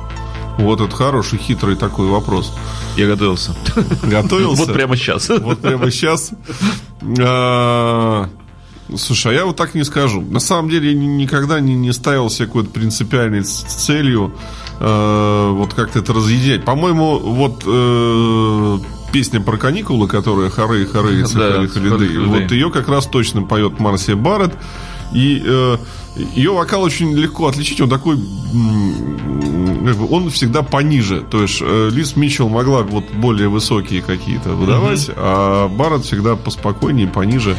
Вот 0.57 0.81
это 0.81 0.95
хороший, 0.95 1.39
хитрый 1.39 1.75
такой 1.75 2.07
вопрос. 2.07 2.53
Я 2.95 3.07
готовился. 3.07 3.55
Готовился? 4.03 4.65
Вот 4.65 4.73
прямо 4.73 4.95
сейчас. 4.95 5.29
Вот 5.29 5.59
прямо 5.59 5.89
сейчас. 5.89 6.31
А, 7.19 8.29
слушай, 8.95 9.31
а 9.31 9.35
я 9.35 9.45
вот 9.45 9.55
так 9.55 9.73
не 9.73 9.83
скажу. 9.83 10.21
На 10.21 10.39
самом 10.39 10.69
деле 10.69 10.91
я 10.91 10.95
никогда 10.95 11.59
не, 11.59 11.75
не 11.75 11.91
ставил 11.91 12.29
себе 12.29 12.47
какой-то 12.47 12.69
принципиальной 12.69 13.43
целью 13.43 14.33
э, 14.79 15.49
вот 15.51 15.73
как-то 15.73 15.99
это 15.99 16.13
разъединять. 16.13 16.63
По-моему, 16.65 17.17
вот 17.19 17.63
э, 17.65 18.77
песня 19.11 19.41
про 19.41 19.57
каникулы, 19.57 20.07
которая 20.07 20.49
«Хоры, 20.49 20.85
хоры, 20.85 21.23
цикали, 21.25 21.67
халиды», 21.67 22.19
вот 22.21 22.51
ее 22.51 22.69
как 22.69 22.87
раз 22.87 23.05
точно 23.07 23.41
поет 23.41 23.79
Марсия 23.79 24.15
Барретт. 24.15 24.53
И 25.13 25.43
э, 25.45 25.77
ее 26.35 26.51
вокал 26.53 26.81
очень 26.81 27.13
легко 27.13 27.47
отличить. 27.47 27.81
Он 27.81 27.89
такой, 27.89 28.17
как 29.86 29.98
бы, 29.98 30.08
он 30.10 30.30
всегда 30.30 30.62
пониже. 30.62 31.22
То 31.22 31.41
есть 31.41 31.60
э, 31.62 31.89
Лиз 31.91 32.15
Митчелл 32.15 32.50
могла 32.50 32.84
вот 32.84 33.06
более 33.12 33.50
высокие 33.50 34.02
какие-то 34.02 34.50
выдавать, 34.50 35.10
mm-hmm. 35.10 35.13
а 35.17 35.67
Барретт 35.67 36.06
всегда 36.06 36.36
поспокойнее, 36.36 37.08
пониже. 37.08 37.56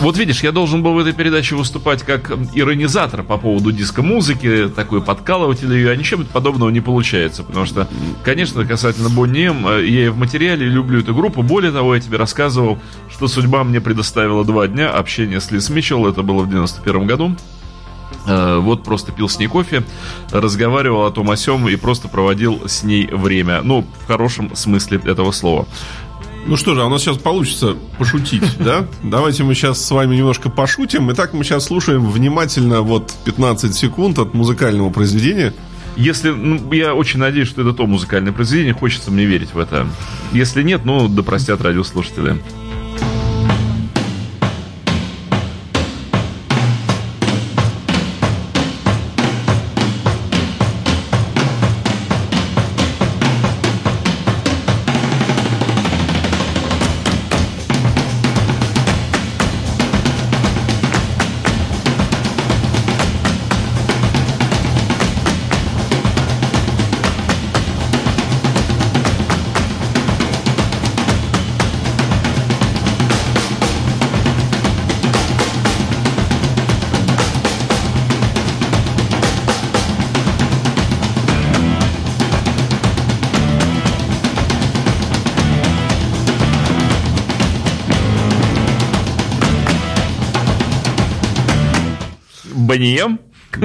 Вот 0.00 0.18
видишь, 0.18 0.42
я 0.42 0.52
должен 0.52 0.82
был 0.82 0.92
в 0.92 0.98
этой 0.98 1.14
передаче 1.14 1.56
выступать 1.56 2.02
как 2.02 2.30
иронизатор 2.54 3.22
по 3.22 3.38
поводу 3.38 3.72
диско-музыки, 3.72 4.68
такой 4.68 5.00
подкалыватель 5.00 5.72
ее, 5.72 5.90
а 5.90 5.96
ничем 5.96 6.24
подобного 6.26 6.68
не 6.70 6.80
получается. 6.80 7.42
Потому 7.42 7.64
что, 7.66 7.88
конечно, 8.22 8.64
касательно 8.66 9.08
Бонни 9.08 9.46
М, 9.46 9.66
э, 9.66 9.86
я 9.86 10.06
и 10.06 10.08
в 10.08 10.18
материале 10.18 10.66
люблю 10.66 11.00
эту 11.00 11.14
группу. 11.14 11.42
Более 11.42 11.72
того, 11.72 11.94
я 11.94 12.00
тебе 12.00 12.18
рассказывал, 12.18 12.78
что 13.10 13.28
судьба 13.28 13.64
мне 13.64 13.80
предоставила 13.80 14.44
два 14.44 14.66
дня 14.66 14.90
общения 14.90 15.40
с 15.40 15.50
Лиз 15.50 15.70
Митчелл. 15.70 16.06
Это 16.06 16.22
было 16.22 16.42
в 16.42 16.48
91 16.48 17.06
году. 17.06 17.36
Э, 18.26 18.58
вот 18.58 18.82
просто 18.82 19.12
пил 19.12 19.28
с 19.28 19.38
ней 19.38 19.46
кофе, 19.46 19.84
разговаривал 20.30 21.04
о 21.06 21.10
том 21.10 21.30
о 21.30 21.36
сём 21.36 21.68
и 21.68 21.76
просто 21.76 22.08
проводил 22.08 22.62
с 22.66 22.82
ней 22.82 23.06
время. 23.06 23.62
Ну, 23.62 23.86
в 24.02 24.06
хорошем 24.06 24.54
смысле 24.56 25.00
этого 25.04 25.32
слова. 25.32 25.66
Ну 26.46 26.56
что 26.56 26.74
же, 26.74 26.82
а 26.82 26.86
у 26.86 26.88
нас 26.88 27.02
сейчас 27.02 27.18
получится 27.18 27.76
пошутить, 27.98 28.44
да? 28.58 28.86
Давайте 29.02 29.42
мы 29.42 29.54
сейчас 29.54 29.84
с 29.84 29.90
вами 29.90 30.16
немножко 30.16 30.48
пошутим. 30.48 31.10
Итак, 31.12 31.32
мы 31.34 31.44
сейчас 31.44 31.64
слушаем 31.64 32.08
внимательно 32.08 32.82
вот 32.82 33.12
15 33.24 33.74
секунд 33.74 34.18
от 34.18 34.34
музыкального 34.34 34.90
произведения. 34.90 35.52
Если, 35.96 36.30
ну, 36.30 36.72
я 36.72 36.94
очень 36.94 37.18
надеюсь, 37.18 37.48
что 37.48 37.62
это 37.62 37.72
то 37.72 37.86
музыкальное 37.86 38.32
произведение, 38.32 38.74
хочется 38.74 39.10
мне 39.10 39.24
верить 39.24 39.54
в 39.54 39.58
это. 39.58 39.88
Если 40.32 40.62
нет, 40.62 40.84
ну, 40.84 41.08
да 41.08 41.22
простят 41.22 41.62
радиослушатели. 41.62 42.36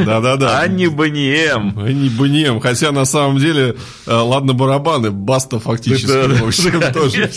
Да-да-да. 0.05 0.59
А 0.59 0.67
не 0.67 0.87
Бонием. 0.87 1.73
А 1.77 1.91
не 1.91 2.09
Бонием. 2.09 2.59
Хотя 2.59 2.91
на 2.91 3.05
самом 3.05 3.37
деле, 3.37 3.75
э, 4.05 4.13
ладно, 4.13 4.53
барабаны, 4.53 5.11
баста 5.11 5.59
фактически. 5.59 6.07
Да, 6.07 6.27
в 6.27 6.47
общем, 6.47 6.79
да, 6.79 6.91
тоже 6.91 7.29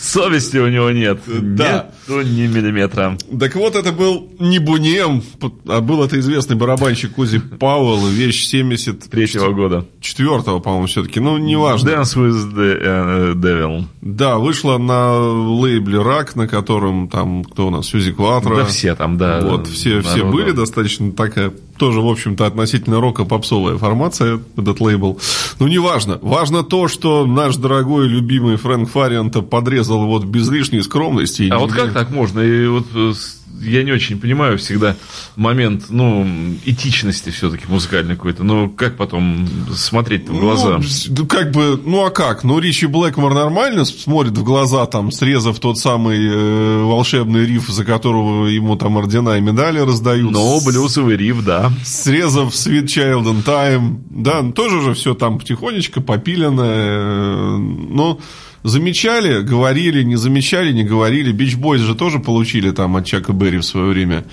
Совести 0.00 0.58
у 0.58 0.68
него 0.68 0.90
нет. 0.90 1.20
Да. 1.26 1.90
Нет, 2.08 2.26
ни 2.26 2.46
миллиметра. 2.46 3.16
Так 3.38 3.54
вот, 3.56 3.74
это 3.76 3.92
был 3.92 4.28
не 4.38 4.58
Бунием, 4.58 5.22
а 5.66 5.80
был 5.80 6.04
это 6.04 6.18
известный 6.18 6.56
барабанщик 6.56 7.14
Кози 7.14 7.38
Пауэлл, 7.38 8.06
вещь 8.08 8.44
73 8.46 9.24
-го 9.24 9.52
года. 9.52 9.86
Четвертого, 10.00 10.60
по-моему, 10.60 10.86
все-таки. 10.86 11.20
Ну, 11.20 11.38
неважно. 11.38 11.88
Dance 11.88 12.16
with 12.16 12.54
the 12.54 12.82
uh, 12.82 13.34
Devil. 13.34 13.84
Да, 14.00 14.38
вышла 14.38 14.78
на 14.78 15.16
лейбле 15.16 16.02
Рак, 16.02 16.36
на 16.36 16.46
котором 16.46 17.08
там, 17.08 17.44
кто 17.44 17.68
у 17.68 17.70
нас, 17.70 17.86
Сьюзи 17.86 18.12
Кватро. 18.12 18.56
Да 18.56 18.64
все 18.64 18.94
там, 18.94 19.16
да. 19.18 19.40
Вот, 19.40 19.66
все, 19.66 20.00
все 20.00 20.24
были 20.24 20.52
достаточно 20.52 21.12
такая 21.12 21.52
тоже, 21.76 22.00
в 22.00 22.08
общем-то, 22.08 22.46
относительно 22.46 23.00
рока 23.00 23.24
попсовая 23.24 23.76
формация, 23.78 24.40
этот 24.56 24.80
лейбл. 24.80 25.18
Ну, 25.58 25.68
не 25.68 25.78
важно. 25.78 26.18
То, 26.64 26.88
что 26.88 27.26
наш 27.26 27.56
дорогой, 27.56 28.08
любимый 28.08 28.56
Фрэнк 28.56 28.90
Фарианта 28.90 29.42
подрезал 29.42 30.06
вот 30.06 30.24
без 30.24 30.48
лишней 30.48 30.82
скромности. 30.82 31.48
А 31.50 31.58
вот 31.58 31.72
как 31.72 31.92
так 31.92 32.10
можно? 32.10 32.40
И 32.40 32.66
вот 32.66 32.86
э, 32.94 33.12
я 33.60 33.82
не 33.82 33.92
очень 33.92 34.18
понимаю 34.18 34.58
всегда 34.58 34.96
момент, 35.36 35.86
ну, 35.90 36.26
этичности 36.64 37.30
все-таки 37.30 37.64
музыкальной 37.68 38.16
какой-то. 38.16 38.44
Ну, 38.44 38.68
как 38.70 38.96
потом 38.96 39.48
смотреть 39.74 40.28
в 40.28 40.38
глаза? 40.38 40.80
Ну, 41.08 41.26
как 41.26 41.52
бы, 41.52 41.80
ну, 41.84 42.04
а 42.04 42.10
как? 42.10 42.44
Ну, 42.44 42.58
Ричи 42.58 42.86
Блэкмор 42.86 43.34
нормально 43.34 43.84
смотрит 43.84 44.36
в 44.36 44.44
глаза, 44.44 44.86
там, 44.86 45.10
срезав 45.10 45.58
тот 45.58 45.78
самый 45.78 46.18
э, 46.18 46.82
волшебный 46.82 47.46
риф, 47.46 47.68
за 47.68 47.84
которого 47.84 48.46
ему 48.46 48.76
там 48.76 48.96
ордена 48.96 49.38
и 49.38 49.40
медали 49.40 49.78
раздают. 49.78 50.32
Ну, 50.32 50.60
блюзовый 50.64 51.16
риф, 51.16 51.44
да. 51.44 51.72
Срезав 51.84 52.52
Sweet 52.52 52.86
Child 52.86 53.24
in 53.24 53.44
Time. 53.44 54.00
Да, 54.10 54.42
тоже 54.52 54.82
же 54.82 54.94
все 54.94 55.14
там 55.14 55.38
потихонечку 55.38 56.00
попиленное. 56.00 56.98
Э, 56.98 57.56
но 57.56 58.18
замечали, 58.66 59.42
говорили, 59.42 60.04
не 60.04 60.16
замечали, 60.16 60.72
не 60.72 60.84
говорили. 60.84 61.32
Бич 61.32 61.56
Бойз 61.56 61.80
же 61.82 61.94
тоже 61.94 62.18
получили 62.18 62.70
там 62.72 62.96
от 62.96 63.06
Чака 63.06 63.32
Берри 63.32 63.58
в 63.58 63.64
свое 63.64 63.86
время. 63.86 64.24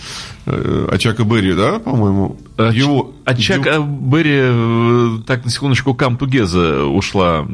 Э, 0.46 0.90
от 0.92 1.00
Чака 1.00 1.24
Берри, 1.24 1.54
да, 1.54 1.80
по-моему? 1.80 2.38
От, 2.58 2.74
его, 2.74 3.14
от 3.26 3.40
Чака 3.40 3.76
его... 3.76 3.86
Берри, 3.86 4.40
э, 4.42 5.18
так, 5.26 5.46
на 5.46 5.52
секундочку, 5.52 5.92
Come 5.92 6.18
Together 6.18 6.84
ушла 6.84 7.48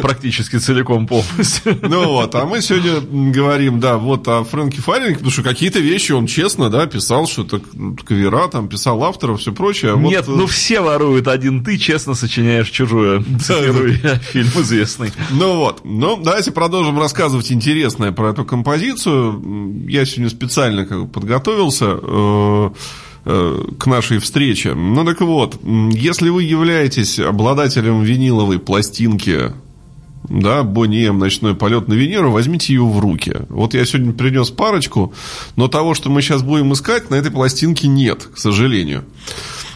практически 0.00 0.56
целиком 0.56 1.06
полностью. 1.06 1.78
Ну 1.92 2.08
вот, 2.08 2.34
а 2.34 2.46
мы 2.46 2.62
сегодня 2.62 3.00
говорим, 3.32 3.80
да, 3.80 3.98
вот 3.98 4.26
о 4.28 4.44
Фрэнке 4.44 4.80
Фаринге, 4.80 5.14
потому 5.14 5.30
что 5.30 5.42
какие-то 5.42 5.78
вещи 5.78 6.12
он 6.12 6.26
честно, 6.26 6.70
да, 6.70 6.86
писал, 6.86 7.26
что 7.26 7.42
это 7.42 7.60
кавера, 8.04 8.48
там, 8.48 8.68
писал 8.68 9.02
авторов, 9.04 9.40
все 9.40 9.52
прочее. 9.52 9.92
А 9.92 9.96
Нет, 9.96 10.26
вот... 10.26 10.36
ну 10.36 10.46
все 10.46 10.80
воруют, 10.80 11.28
один 11.28 11.64
ты 11.64 11.76
честно 11.76 12.14
сочиняешь 12.14 12.70
чужое. 12.70 13.22
Цитируя 13.40 14.18
фильм 14.20 14.50
известный. 14.56 15.12
Ну 15.30 15.56
вот, 15.56 15.82
ну 15.84 16.18
давайте 16.22 16.50
продолжим 16.50 16.98
рассказывать 16.98 17.52
интересное 17.52 18.12
про 18.12 18.30
эту 18.30 18.44
композицию. 18.44 19.86
Я 19.88 20.06
сегодня 20.06 20.30
специально 20.30 20.86
как 20.86 21.02
бы 21.02 21.08
подготовился 21.08 21.42
готовился 21.42 21.84
э, 21.84 21.96
э, 22.02 22.70
к 23.24 23.86
нашей 23.86 24.18
встрече. 24.18 24.74
Ну 24.74 25.04
так 25.04 25.20
вот, 25.20 25.60
если 25.64 26.28
вы 26.28 26.42
являетесь 26.42 27.18
обладателем 27.18 28.02
виниловой 28.02 28.58
пластинки 28.58 29.52
да, 30.28 30.62
Бонни 30.62 31.06
М, 31.06 31.18
ночной 31.18 31.54
полет 31.54 31.88
на 31.88 31.94
Венеру, 31.94 32.30
возьмите 32.30 32.72
ее 32.72 32.84
в 32.84 32.98
руки. 32.98 33.34
Вот 33.48 33.74
я 33.74 33.84
сегодня 33.84 34.12
принес 34.12 34.50
парочку, 34.50 35.12
но 35.56 35.68
того, 35.68 35.94
что 35.94 36.10
мы 36.10 36.22
сейчас 36.22 36.42
будем 36.42 36.72
искать, 36.72 37.10
на 37.10 37.16
этой 37.16 37.30
пластинке 37.30 37.88
нет, 37.88 38.28
к 38.32 38.38
сожалению. 38.38 39.04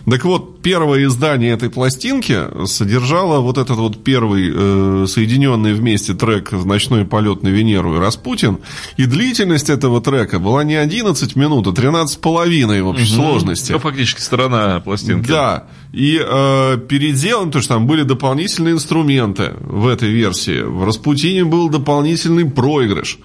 Так 0.09 0.25
вот, 0.25 0.63
первое 0.63 1.07
издание 1.07 1.53
этой 1.53 1.69
пластинки 1.69 2.39
содержало 2.67 3.41
вот 3.41 3.59
этот 3.59 3.77
вот 3.77 4.05
первый 4.05 4.53
э, 4.55 5.07
соединенный 5.09 5.73
вместе 5.73 6.15
трек 6.15 6.53
«Ночной 6.53 7.05
полет 7.05 7.43
на 7.43 7.49
Венеру» 7.49 7.97
и 7.97 7.99
«Распутин». 7.99 8.59
И 8.97 9.07
длительность 9.07 9.69
этого 9.69 10.01
трека 10.01 10.39
была 10.39 10.63
не 10.63 10.77
11 10.77 11.35
минут, 11.35 11.67
а 11.67 11.73
13 11.73 12.15
с 12.15 12.17
половиной 12.17 12.83
в 12.83 12.89
общей 12.89 13.17
угу. 13.17 13.23
сложности. 13.23 13.73
Ну, 13.73 13.81
фактически 13.81 14.21
сторона 14.21 14.79
пластинки. 14.79 15.27
Да. 15.27 15.65
И 15.93 16.21
э, 16.23 16.79
переделан, 16.89 17.51
то 17.51 17.61
что 17.61 17.75
там 17.75 17.89
были 17.89 18.05
дополнительные 18.05 18.75
инструменты 18.75 19.55
в 19.61 19.89
этой 19.89 20.11
версии. 20.11 20.63
В 20.63 20.85
«Распутине» 20.85 21.45
был 21.45 21.69
дополнительный 21.69 22.49
проигрыш. 22.49 23.19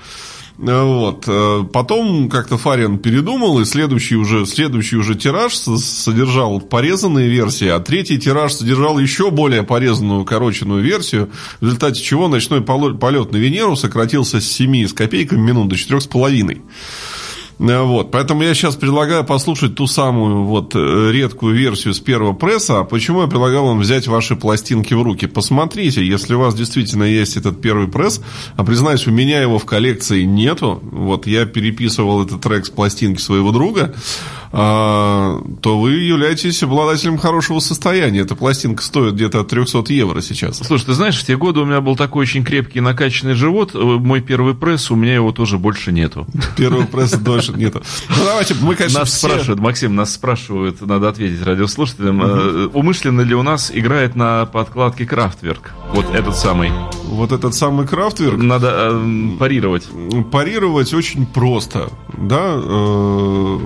Вот. 0.61 1.23
Э, 1.27 1.63
потом 1.73 2.29
как-то 2.29 2.57
Фарин 2.57 2.99
передумал, 2.99 3.59
и 3.59 3.65
следующий 3.65 4.15
уже, 4.15 4.45
следующий 4.45 4.95
уже 4.95 5.15
тираж 5.15 5.55
содержал 5.55 6.61
порезанные 6.61 7.29
версии, 7.29 7.67
а 7.67 7.79
третий 7.79 8.19
тираж 8.19 8.53
содержал 8.53 8.99
еще 8.99 9.31
более 9.31 9.63
порезанную, 9.63 10.21
укороченную 10.21 10.83
версию, 10.83 11.31
в 11.61 11.65
результате 11.65 12.01
чего 12.01 12.27
ночной 12.27 12.61
полет 12.61 13.31
на 13.31 13.37
Венеру 13.37 13.75
сократился 13.75 14.39
с 14.39 14.45
7 14.45 14.87
с 14.87 14.93
копейками 14.93 15.41
минут 15.41 15.69
до 15.69 15.75
4,5. 15.75 16.61
Э, 17.61 17.83
вот, 17.83 18.11
поэтому 18.11 18.41
я 18.43 18.53
сейчас 18.53 18.75
предлагаю 18.75 19.23
послушать 19.23 19.75
ту 19.75 19.85
самую 19.85 20.43
вот 20.43 20.75
э, 20.75 21.11
редкую 21.11 21.55
версию 21.55 21.93
с 21.93 21.99
первого 21.99 22.33
пресса. 22.33 22.79
А 22.79 22.83
почему 22.83 23.21
я 23.21 23.27
предлагал 23.27 23.67
вам 23.67 23.79
взять 23.79 24.07
ваши 24.07 24.35
пластинки 24.35 24.93
в 24.93 25.01
руки? 25.03 25.27
Посмотрите, 25.27 26.05
если 26.05 26.33
у 26.33 26.39
вас 26.39 26.55
действительно 26.55 27.03
есть 27.03 27.37
этот 27.37 27.61
первый 27.61 27.87
пресс, 27.87 28.21
а 28.55 28.63
признаюсь, 28.63 29.05
у 29.07 29.11
меня 29.11 29.41
его 29.41 29.59
в 29.59 29.65
коллекции 29.65 30.23
нету. 30.23 30.79
Вот 30.91 31.27
я 31.27 31.45
переписывал 31.45 32.25
этот 32.25 32.41
трек 32.41 32.65
с 32.65 32.69
пластинки 32.69 33.21
своего 33.21 33.51
друга. 33.51 33.93
А, 34.53 35.41
то 35.61 35.79
вы 35.79 35.93
являетесь 35.93 36.61
обладателем 36.63 37.17
хорошего 37.17 37.59
состояния. 37.59 38.19
Эта 38.19 38.35
пластинка 38.35 38.83
стоит 38.83 39.13
где-то 39.13 39.41
от 39.41 39.47
300 39.47 39.83
евро 39.93 40.21
сейчас. 40.21 40.57
Слушай, 40.57 40.87
ты 40.87 40.93
знаешь, 40.93 41.17
в 41.17 41.25
те 41.25 41.37
годы 41.37 41.61
у 41.61 41.65
меня 41.65 41.79
был 41.79 41.95
такой 41.95 42.23
очень 42.23 42.43
крепкий 42.43 42.81
накачанный 42.81 43.33
живот. 43.33 43.71
Э, 43.73 43.77
мой 43.77 44.21
первый 44.21 44.53
пресс, 44.53 44.91
у 44.91 44.95
меня 44.95 45.15
его 45.15 45.31
тоже 45.31 45.57
больше 45.57 45.91
нету. 45.91 46.27
Первого 46.57 46.85
пресса 46.85 47.17
дольше 47.17 47.53
нету. 47.53 47.81
Ну, 48.09 48.25
давайте, 48.25 48.55
мы, 48.61 48.75
конечно, 48.75 48.99
Нас 48.99 49.09
все... 49.09 49.27
спрашивают, 49.27 49.59
Максим, 49.61 49.95
нас 49.95 50.13
спрашивают, 50.13 50.81
надо 50.81 51.07
ответить 51.07 51.43
радиослушателям, 51.43 52.19
угу. 52.19 52.79
умышленно 52.79 53.21
ли 53.21 53.35
у 53.35 53.43
нас 53.43 53.71
играет 53.73 54.15
на 54.15 54.45
подкладке 54.45 55.05
Крафтверк? 55.05 55.71
Вот 55.93 56.13
этот 56.13 56.35
самый. 56.35 56.71
Вот 57.05 57.31
этот 57.31 57.55
самый 57.55 57.87
Крафтверк? 57.87 58.37
Надо 58.37 58.89
э, 58.91 59.37
парировать. 59.39 59.87
Парировать 60.31 60.93
очень 60.93 61.25
просто, 61.25 61.89
да, 62.17 62.53
э, 62.55 63.59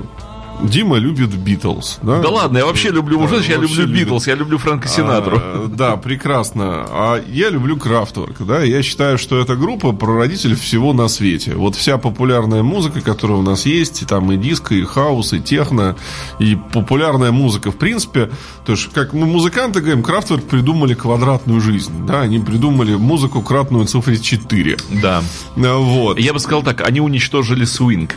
Дима 0.63 0.97
любит 0.97 1.35
Битлз. 1.35 1.99
Да? 2.01 2.19
да 2.19 2.29
ладно, 2.29 2.57
я 2.57 2.65
вообще 2.65 2.89
люблю 2.89 3.19
уже, 3.19 3.41
я 3.41 3.57
люблю 3.57 3.87
Битлз, 3.87 4.27
я 4.27 4.35
люблю 4.35 4.57
Фрэнка 4.57 4.87
Синатру. 4.87 5.37
А, 5.39 5.67
да, 5.67 5.97
прекрасно. 5.97 6.85
А 6.89 7.23
я 7.27 7.49
люблю 7.49 7.77
Крафтворк. 7.77 8.45
Да? 8.45 8.63
Я 8.63 8.81
считаю, 8.81 9.17
что 9.17 9.39
эта 9.39 9.55
группа 9.55 9.91
прародитель 9.91 10.55
всего 10.55 10.93
на 10.93 11.07
свете. 11.07 11.55
Вот 11.55 11.75
вся 11.75 11.97
популярная 11.97 12.63
музыка, 12.63 13.01
которая 13.01 13.37
у 13.37 13.41
нас 13.41 13.65
есть, 13.65 14.07
там 14.07 14.31
и 14.31 14.37
диско, 14.37 14.75
и 14.75 14.83
хаус, 14.83 15.33
и 15.33 15.41
техно, 15.41 15.95
и 16.39 16.57
популярная 16.73 17.31
музыка 17.31 17.71
в 17.71 17.77
принципе. 17.77 18.29
То 18.65 18.73
есть, 18.73 18.91
как 18.93 19.13
мы 19.13 19.25
музыканты 19.25 19.81
говорим, 19.81 20.03
Крафтворк 20.03 20.43
придумали 20.43 20.93
квадратную 20.93 21.61
жизнь. 21.61 22.05
Да? 22.05 22.21
Они 22.21 22.39
придумали 22.39 22.95
музыку 22.95 23.41
кратную 23.41 23.85
цифре 23.85 24.17
4. 24.17 24.77
Да. 25.01 25.21
Вот. 25.55 26.19
Я 26.19 26.33
бы 26.33 26.39
сказал 26.39 26.63
так, 26.63 26.81
они 26.81 27.01
уничтожили 27.01 27.65
свинг. 27.65 28.15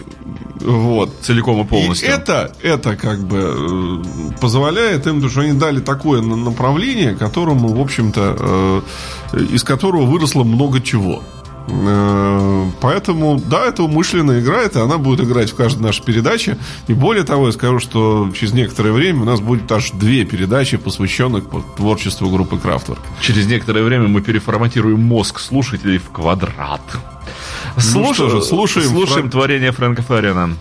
Вот. 0.61 1.11
Целиком 1.23 1.61
и 1.61 1.65
полностью. 1.65 2.09
И 2.09 2.13
это, 2.13 2.53
это 2.63 2.97
как 2.97 3.21
бы 3.21 4.03
э, 4.35 4.39
позволяет 4.41 5.07
им, 5.07 5.17
потому 5.17 5.31
что 5.31 5.41
они 5.43 5.53
дали 5.53 5.81
такое 5.81 6.21
направление, 6.21 7.15
которому, 7.15 7.69
в 7.69 7.81
общем-то, 7.81 8.83
э, 9.33 9.41
из 9.51 9.63
которого 9.63 10.05
выросло 10.05 10.45
много 10.45 10.81
чего. 10.81 11.23
Э, 11.71 12.71
поэтому, 12.81 13.41
да, 13.45 13.67
это 13.67 13.83
умышленно 13.83 14.41
играет, 14.41 14.77
и 14.77 14.81
она 14.81 14.99
будет 14.99 15.21
играть 15.21 15.51
в 15.51 15.55
каждой 15.55 15.83
нашей 15.83 16.03
передаче. 16.05 16.59
И 16.87 16.95
более 16.95 17.25
того, 17.25 17.47
я 17.47 17.53
скажу, 17.53 17.79
что 17.79 18.31
через 18.35 18.53
некоторое 18.53 18.93
время 18.93 19.23
у 19.23 19.25
нас 19.25 19.41
будет 19.41 19.71
аж 19.71 19.91
две 19.93 20.25
передачи, 20.25 20.77
посвященных 20.77 21.45
творчеству 21.77 22.31
группы 22.31 22.59
Крафтворк. 22.59 23.01
Через 23.21 23.47
некоторое 23.47 23.83
время 23.83 24.09
мы 24.09 24.23
переформатируем 24.23 25.01
мозг 25.01 25.41
слушателей 25.41 25.99
в 25.99 26.11
квадрат. 26.11 26.81
Ну 27.95 28.13
что 28.13 28.29
же, 28.29 28.43
слушаем, 28.43 28.89
слушаем 28.89 29.31
творение 29.31 29.71
Фрэнка 29.71 30.03
Фарина. 30.03 30.57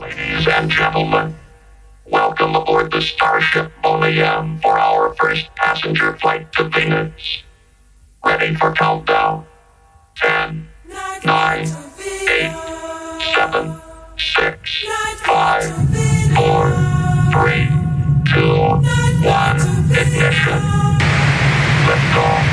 Ladies 0.00 0.46
and 0.48 0.68
gentlemen, 0.68 1.34
welcome 2.04 2.56
aboard 2.56 2.90
the 2.90 3.00
Starship 3.00 3.70
Bonayam 3.82 4.60
for 4.60 4.76
our 4.76 5.14
first 5.14 5.48
passenger 5.54 6.16
flight 6.20 6.50
to 6.52 6.64
Venus. 6.64 7.44
Ready 8.24 8.56
for 8.56 8.72
countdown. 8.72 9.44
10, 10.16 10.66
9, 11.24 11.66
8, 12.28 12.52
7, 13.34 13.80
6, 14.16 14.84
5, 15.22 15.62
4, 16.34 16.72
3, 17.30 17.68
2, 18.34 18.42
1, 19.22 19.60
ignition. 19.92 20.60
Lift 21.86 22.16
off. 22.16 22.47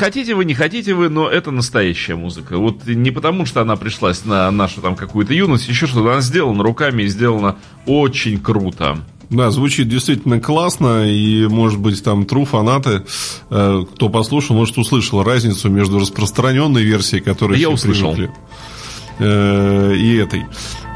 Хотите 0.00 0.34
вы, 0.34 0.44
не 0.44 0.54
хотите 0.54 0.94
вы, 0.94 1.08
но 1.08 1.28
это 1.28 1.50
настоящая 1.50 2.16
музыка. 2.16 2.56
Вот 2.58 2.86
не 2.86 3.10
потому, 3.10 3.46
что 3.46 3.60
она 3.60 3.76
пришлась 3.76 4.24
на 4.24 4.50
нашу 4.50 4.80
там 4.80 4.96
какую-то 4.96 5.32
юность, 5.32 5.68
еще 5.68 5.86
что-то. 5.86 6.10
Она 6.10 6.22
сделана 6.22 6.64
руками 6.64 7.04
и 7.04 7.08
сделана 7.08 7.56
очень 7.86 8.40
круто. 8.40 8.98
Да, 9.28 9.50
звучит 9.52 9.88
действительно 9.88 10.40
классно, 10.40 11.08
и, 11.08 11.46
может 11.46 11.78
быть, 11.78 12.02
там 12.02 12.22
true 12.22 12.44
фанаты, 12.44 13.04
э, 13.50 13.84
кто 13.94 14.08
послушал, 14.08 14.56
может, 14.56 14.76
услышал 14.76 15.22
разницу 15.22 15.68
между 15.68 16.00
распространенной 16.00 16.82
версией, 16.82 17.22
которая 17.22 17.56
Я 17.56 17.70
услышал. 17.70 18.12
Привыкли, 18.12 18.34
э, 19.20 19.94
и 19.96 20.16
этой. 20.16 20.46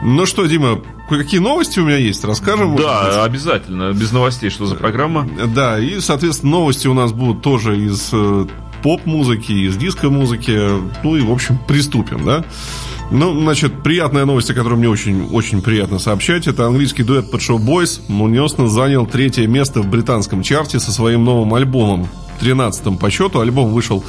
Ну 0.02 0.26
что, 0.26 0.46
Дима, 0.46 0.82
какие 1.08 1.38
новости 1.38 1.78
у 1.78 1.84
меня 1.84 1.96
есть? 1.96 2.24
Расскажем? 2.24 2.74
Да, 2.74 3.22
обязательно. 3.22 3.92
Без 3.92 4.10
новостей, 4.10 4.50
что 4.50 4.66
за 4.66 4.74
программа? 4.74 5.28
Да, 5.54 5.78
и, 5.78 6.00
соответственно, 6.00 6.52
новости 6.52 6.88
у 6.88 6.94
нас 6.94 7.12
будут 7.12 7.42
тоже 7.42 7.78
из 7.78 8.10
э, 8.12 8.46
поп-музыки, 8.84 9.50
из 9.50 9.78
диско-музыки. 9.78 10.60
Ну 11.02 11.16
и, 11.16 11.22
в 11.22 11.32
общем, 11.32 11.58
приступим, 11.66 12.26
да? 12.26 12.44
Ну, 13.10 13.40
значит, 13.40 13.82
приятная 13.82 14.26
новость, 14.26 14.50
о 14.50 14.54
которой 14.54 14.74
мне 14.74 14.90
очень, 14.90 15.30
очень 15.32 15.62
приятно 15.62 15.98
сообщать. 15.98 16.46
Это 16.46 16.66
английский 16.66 17.02
дуэт 17.02 17.32
Pet 17.32 17.40
Shop 17.40 17.64
Boys. 17.64 18.02
Муньосно 18.08 18.68
занял 18.68 19.06
третье 19.06 19.46
место 19.46 19.80
в 19.80 19.88
британском 19.88 20.42
чарте 20.42 20.78
со 20.80 20.92
своим 20.92 21.24
новым 21.24 21.54
альбомом. 21.54 22.08
13 22.40 22.98
по 22.98 23.10
счету. 23.10 23.40
Альбом 23.40 23.72
вышел 23.72 24.04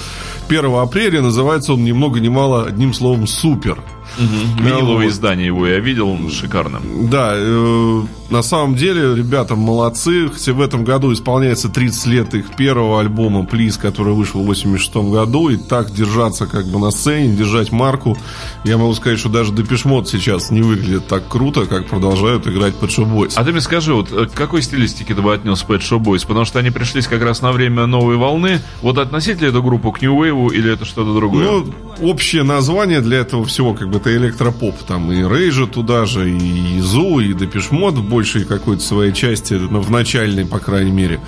1 0.49 0.65
апреля. 0.75 1.21
Называется 1.21 1.73
он 1.73 1.85
ни 1.85 1.93
много 1.93 2.19
ни 2.19 2.27
мало 2.27 2.65
одним 2.65 2.93
словом 2.93 3.27
«Супер». 3.27 3.81
Угу. 4.17 4.63
Виниловое 4.63 5.05
вот. 5.05 5.11
издание 5.11 5.47
его 5.47 5.67
я 5.67 5.79
видел, 5.79 6.17
шикарно. 6.29 6.81
Да, 7.09 7.33
э, 7.35 8.01
на 8.29 8.41
самом 8.41 8.75
деле, 8.75 9.15
ребята 9.15 9.55
молодцы. 9.55 10.29
Хотя 10.29 10.53
в 10.53 10.61
этом 10.61 10.83
году 10.83 11.13
исполняется 11.13 11.69
30 11.69 12.05
лет 12.07 12.33
их 12.33 12.55
первого 12.55 12.99
альбома 12.99 13.45
«Плиз», 13.45 13.77
который 13.77 14.13
вышел 14.13 14.41
в 14.41 14.45
86 14.45 14.95
году. 15.11 15.49
И 15.49 15.57
так 15.57 15.91
держаться 15.91 16.47
как 16.47 16.65
бы 16.65 16.79
на 16.79 16.91
сцене, 16.91 17.35
держать 17.35 17.71
марку. 17.71 18.17
Я 18.63 18.77
могу 18.77 18.93
сказать, 18.95 19.19
что 19.19 19.29
даже 19.29 19.51
Депешмот 19.53 20.09
сейчас 20.09 20.49
не 20.49 20.61
выглядит 20.61 21.07
так 21.07 21.27
круто, 21.27 21.65
как 21.65 21.87
продолжают 21.87 22.47
играть 22.47 22.73
Pet 22.75 22.89
Shop 22.89 23.11
Boys. 23.11 23.33
А 23.35 23.43
ты 23.43 23.51
мне 23.51 23.61
скажи, 23.61 23.93
вот 23.93 24.11
э, 24.11 24.25
к 24.25 24.33
какой 24.33 24.61
стилистике 24.61 25.13
ты 25.13 25.21
бы 25.21 25.33
отнес 25.33 25.63
Pet 25.67 25.81
Shop 25.81 26.03
Boys? 26.03 26.25
Потому 26.25 26.45
что 26.45 26.59
они 26.59 26.71
пришлись 26.71 27.07
как 27.07 27.21
раз 27.21 27.41
на 27.41 27.51
время 27.51 27.85
новой 27.85 28.15
волны. 28.15 28.59
Вот 28.81 28.97
относить 28.97 29.41
ли 29.41 29.49
эту 29.49 29.61
группу 29.61 29.91
к 29.91 30.01
New 30.01 30.13
Wave 30.15 30.53
или 30.53 30.73
это 30.73 30.85
что-то 30.85 31.13
другое? 31.13 31.45
Ну, 31.45 31.73
общее 32.01 32.43
название 32.43 33.01
для 33.01 33.19
этого 33.19 33.45
всего, 33.45 33.73
как 33.73 33.89
бы 33.89 33.99
это 34.05 34.15
электропоп. 34.15 34.75
Там 34.87 35.11
и 35.11 35.17
Рейжа 35.17 35.67
туда 35.67 36.05
же, 36.05 36.29
и 36.29 36.79
Зу, 36.79 37.19
и 37.19 37.33
Депешмот 37.33 37.95
в 37.95 38.07
большей 38.07 38.45
какой-то 38.45 38.81
своей 38.81 39.13
части, 39.13 39.53
ну, 39.53 39.81
в 39.81 39.89
начальной, 39.89 40.45
по 40.45 40.59
крайней 40.59 40.91
мере. 40.91 41.19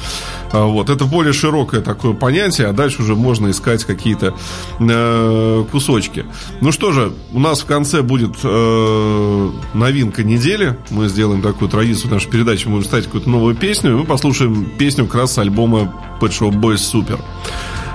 А 0.51 0.65
вот. 0.65 0.89
Это 0.89 1.05
более 1.05 1.33
широкое 1.33 1.81
такое 1.81 2.13
понятие, 2.13 2.67
а 2.67 2.73
дальше 2.73 3.01
уже 3.01 3.15
можно 3.15 3.49
искать 3.49 3.83
какие-то 3.83 4.35
э, 4.79 5.65
кусочки. 5.71 6.25
Ну 6.61 6.71
что 6.71 6.91
же, 6.91 7.13
у 7.33 7.39
нас 7.39 7.61
в 7.61 7.65
конце 7.65 8.01
будет 8.01 8.35
э, 8.43 9.51
новинка 9.73 10.23
недели. 10.23 10.77
Мы 10.89 11.07
сделаем 11.07 11.41
такую 11.41 11.69
традицию 11.69 12.11
нашей 12.11 12.29
передачи, 12.29 12.67
будем 12.67 12.83
ставить 12.83 13.05
какую-то 13.05 13.29
новую 13.29 13.55
песню, 13.55 13.91
и 13.91 13.95
мы 13.95 14.05
послушаем 14.05 14.71
песню 14.77 15.05
как 15.05 15.15
раз 15.15 15.33
с 15.33 15.37
альбома 15.37 15.93
Pet 16.21 16.29
Shop 16.29 16.51
Boys 16.51 16.75
Super. 16.75 17.19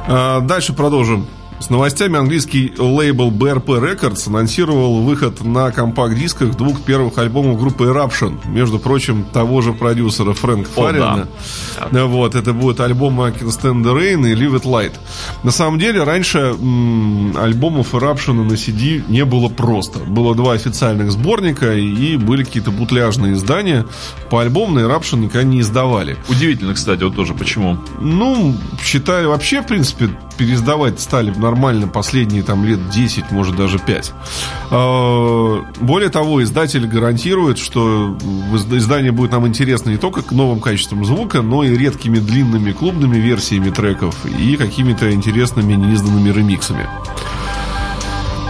А 0.09 0.41
дальше 0.41 0.73
продолжим 0.73 1.27
с 1.63 1.71
новостями 1.71 2.19
английский 2.19 2.73
лейбл 2.77 3.31
BRP 3.31 3.65
Records 3.65 4.27
анонсировал 4.29 5.01
выход 5.03 5.45
на 5.45 5.71
компакт-дисках 5.71 6.57
двух 6.57 6.83
первых 6.83 7.19
альбомов 7.19 7.59
группы 7.61 7.85
Eruption. 7.85 8.39
Между 8.49 8.79
прочим, 8.79 9.25
того 9.33 9.61
же 9.61 9.73
продюсера 9.73 10.33
Фрэнк 10.33 10.69
Фарина. 10.69 11.29
Да. 11.91 12.07
Вот, 12.07 12.35
это 12.35 12.53
будет 12.53 12.81
Can 12.81 13.49
Stand 13.49 13.83
the 13.85 13.95
Rain 13.97 14.29
и 14.29 14.35
Live 14.35 14.61
It 14.61 14.65
Light. 14.65 14.93
На 15.45 15.53
самом 15.53 15.79
деле, 15.79 16.03
раньше 16.03 16.39
м- 16.39 17.37
альбомов 17.37 17.95
Eruption 17.95 18.43
на 18.45 18.53
CD 18.55 19.03
не 19.09 19.25
было 19.25 19.49
просто. 19.49 20.01
Было 20.01 20.35
два 20.35 20.55
официальных 20.55 21.13
сборника 21.13 21.75
и 21.75 22.17
были 22.17 22.45
какие-то 22.45 22.71
бутляжные 22.73 23.35
издания. 23.35 23.87
По 24.31 24.41
альбому 24.41 24.75
на 24.75 24.81
Eruption 24.81 25.21
никогда 25.21 25.45
не 25.45 25.61
издавали. 25.61 26.17
Удивительно, 26.29 26.75
кстати, 26.75 27.03
вот 27.05 27.15
тоже 27.15 27.35
почему. 27.35 27.79
Ну, 28.01 28.55
считаю, 28.83 29.29
вообще, 29.29 29.63
в 29.63 29.67
принципе, 29.67 30.11
переиздавать 30.37 30.99
стали 30.99 31.31
нормально 31.53 31.87
последние 31.87 32.43
там 32.43 32.65
лет 32.65 32.89
10, 32.89 33.31
может 33.31 33.57
даже 33.57 33.79
5. 33.79 34.13
А, 34.71 35.65
более 35.81 36.09
того, 36.09 36.43
издатель 36.43 36.87
гарантирует, 36.87 37.59
что 37.59 38.17
издание 38.71 39.13
будет 39.13 39.33
нам 39.33 39.47
интересно 39.47 39.91
не 39.91 39.99
только 39.99 40.23
к 40.23 40.33
новым 40.33 40.61
качествам 40.61 41.05
звука, 41.05 41.43
но 41.43 41.63
и 41.63 41.77
редкими 41.77 42.19
длинными 42.19 42.73
клубными 42.73 43.19
версиями 43.19 43.69
треков 43.69 44.25
и 44.25 44.57
какими-то 44.57 45.13
интересными 45.13 45.75
неизданными 45.75 46.31
ремиксами. 46.31 46.89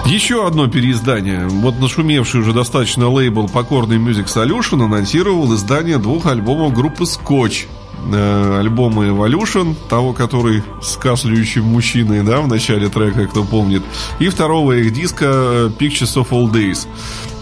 Еще 0.07 0.47
одно 0.47 0.69
переиздание. 0.69 1.49
Вот 1.49 1.81
нашумевший 1.81 2.41
уже 2.41 2.53
достаточно 2.53 3.09
лейбл 3.09 3.49
Покорный 3.49 3.97
Music 3.97 4.27
Solution 4.27 4.85
анонсировал 4.85 5.53
издание 5.55 5.99
двух 5.99 6.27
альбомов 6.27 6.73
группы 6.73 7.05
Scotch 7.05 7.67
э, 8.13 8.59
альбома 8.61 9.07
Evolution, 9.07 9.75
того, 9.89 10.13
который 10.13 10.63
с 10.81 10.97
кашляющим 10.97 11.65
мужчиной, 11.65 12.23
да, 12.23 12.41
в 12.41 12.49
начале 12.49 12.89
трека, 12.89 13.27
кто 13.27 13.45
помнит, 13.45 13.83
и 14.19 14.29
второго 14.29 14.73
их 14.73 14.93
диска 14.93 15.25
э, 15.27 15.71
Pictures 15.79 16.17
of 16.17 16.31
All 16.31 16.51
Days. 16.51 16.87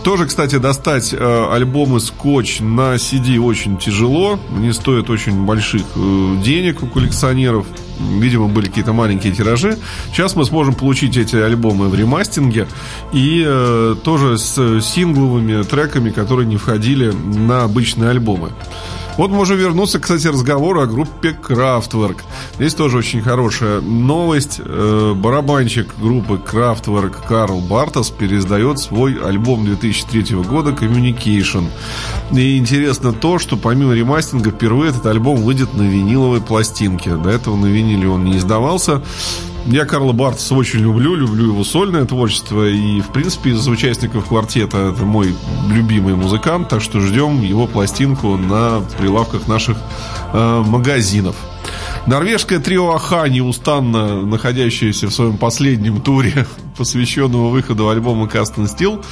Тоже, 0.03 0.27
кстати, 0.27 0.57
достать 0.57 1.13
э, 1.13 1.49
альбомы 1.53 2.01
Скотч 2.01 2.61
на 2.61 2.95
CD 2.95 3.39
очень 3.39 3.77
тяжело. 3.77 4.39
Они 4.57 4.73
стоят 4.73 5.11
очень 5.11 5.45
больших 5.45 5.83
э, 5.95 6.37
денег 6.43 6.83
у 6.83 6.87
коллекционеров. 6.87 7.67
Видимо, 7.99 8.49
были 8.49 8.67
какие-то 8.67 8.95
маленькие 8.95 9.35
тиражи. 9.35 9.77
Сейчас 10.11 10.37
мы 10.37 10.47
сможем 10.47 10.75
получить 10.75 11.19
эти 11.19 11.37
альбомы 11.37 11.89
в 11.89 11.95
ремастинге 11.95 12.67
и 13.13 13.45
э, 13.47 13.95
тоже 14.03 14.39
с 14.39 14.81
сингловыми 14.81 15.63
треками, 15.65 16.09
которые 16.09 16.47
не 16.47 16.57
входили 16.57 17.13
на 17.13 17.65
обычные 17.65 18.09
альбомы. 18.09 18.53
Вот 19.21 19.31
можем 19.33 19.59
вернуться, 19.59 19.99
кстати, 19.99 20.29
разговору 20.29 20.81
о 20.81 20.87
группе 20.87 21.37
Kraftwerk. 21.47 22.21
Здесь 22.57 22.73
тоже 22.73 22.97
очень 22.97 23.21
хорошая 23.21 23.83
новость. 23.83 24.63
Э, 24.65 25.13
барабанщик 25.15 25.95
группы 26.01 26.41
Kraftwerk 26.43 27.17
Карл 27.29 27.61
Бартас 27.61 28.09
переиздает 28.09 28.79
свой 28.79 29.23
альбом 29.23 29.67
2003 29.67 30.37
года 30.37 30.71
Communication. 30.71 31.67
И 32.33 32.57
интересно 32.57 33.13
то, 33.13 33.39
что 33.39 33.59
помимо 33.59 33.93
ремастинга 33.93 34.53
впервые 34.53 34.89
этот 34.89 35.05
альбом 35.05 35.37
выйдет 35.37 35.75
на 35.75 35.83
виниловой 35.83 36.41
пластинке. 36.41 37.15
До 37.17 37.29
этого 37.29 37.57
на 37.57 37.67
виниле 37.67 38.09
он 38.09 38.25
не 38.25 38.39
издавался. 38.39 39.03
Я 39.67 39.85
Карла 39.85 40.13
Бартса 40.13 40.55
очень 40.55 40.81
люблю, 40.81 41.15
люблю 41.15 41.53
его 41.53 41.65
сольное 41.65 42.05
творчество. 42.05 42.69
И, 42.69 43.01
в 43.01 43.09
принципе, 43.09 43.51
из 43.51 43.67
участников 43.69 44.29
квартета 44.29 44.93
это 44.93 45.05
мой 45.05 45.35
любимый 45.69 46.15
музыкант. 46.15 46.69
Так 46.69 46.81
что 46.81 47.01
ждем 47.01 47.43
его 47.43 47.67
пластинку 47.67 48.37
на 48.37 48.81
прилавках 48.99 49.47
наших 49.47 49.77
э, 50.33 50.63
магазинов. 50.67 51.37
Норвежское 52.07 52.59
трио 52.59 52.93
Аха, 52.93 53.29
неустанно 53.29 54.25
находящееся 54.25 55.09
в 55.09 55.13
своем 55.13 55.37
последнем 55.37 56.01
туре, 56.01 56.47
посвященного 56.79 57.51
выходу 57.51 57.89
альбома 57.91 58.27
Custom 58.27 58.67
Steel, 58.67 59.05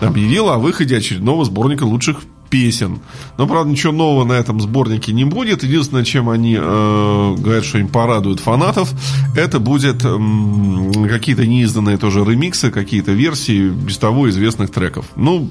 объявило 0.00 0.54
о 0.54 0.58
выходе 0.58 0.96
очередного 0.96 1.44
сборника 1.44 1.84
лучших 1.84 2.18
песен. 2.50 3.00
Но, 3.38 3.46
правда, 3.46 3.70
ничего 3.70 3.92
нового 3.92 4.24
на 4.24 4.34
этом 4.34 4.60
сборнике 4.60 5.12
не 5.12 5.24
будет. 5.24 5.62
Единственное, 5.62 6.04
чем 6.04 6.28
они 6.28 6.56
э, 6.58 7.34
говорят, 7.38 7.64
что 7.64 7.78
им 7.78 7.88
порадуют 7.88 8.40
фанатов, 8.40 8.92
это 9.36 9.58
будет 9.58 10.04
э, 10.04 11.08
какие-то 11.08 11.46
неизданные 11.46 11.98
тоже 11.98 12.24
ремиксы, 12.24 12.70
какие-то 12.70 13.12
версии 13.12 13.68
без 13.68 13.98
того 13.98 14.28
известных 14.30 14.70
треков. 14.70 15.06
Ну, 15.16 15.50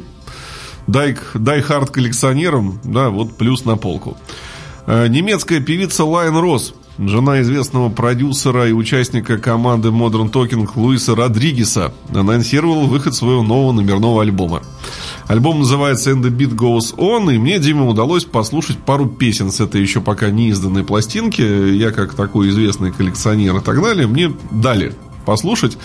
die, 0.87 1.17
die-hard 1.33 1.89
коллекционерам, 1.91 2.79
да, 2.83 3.09
вот 3.09 3.37
плюс 3.37 3.65
на 3.65 3.77
полку. 3.77 4.17
Э, 4.87 5.07
немецкая 5.07 5.59
певица 5.59 6.05
Lian 6.05 6.37
Ross 6.37 6.73
Жена 6.97 7.41
известного 7.41 7.89
продюсера 7.89 8.69
и 8.69 8.71
участника 8.71 9.37
команды 9.37 9.89
Modern 9.89 10.31
Talking 10.31 10.69
Луиса 10.75 11.13
Родригеса 11.13 11.91
анонсировала 12.13 12.85
выход 12.85 13.13
своего 13.13 13.43
нового 13.43 13.73
номерного 13.73 14.21
альбома. 14.21 14.63
Альбом 15.27 15.59
называется 15.59 16.11
And 16.11 16.21
the 16.21 16.29
Beat 16.29 16.55
Goes 16.55 16.95
On, 16.97 17.33
и 17.33 17.37
мне, 17.37 17.57
Дима, 17.59 17.87
удалось 17.87 18.25
послушать 18.25 18.77
пару 18.77 19.07
песен 19.07 19.51
с 19.51 19.59
этой 19.59 19.81
еще 19.81 20.01
пока 20.01 20.29
не 20.29 20.49
изданной 20.49 20.83
пластинки. 20.83 21.41
Я, 21.41 21.91
как 21.91 22.13
такой 22.13 22.49
известный 22.49 22.91
коллекционер 22.91 23.57
и 23.57 23.61
так 23.61 23.81
далее, 23.81 24.07
мне 24.07 24.31
дали 24.51 24.93
послушать. 25.25 25.77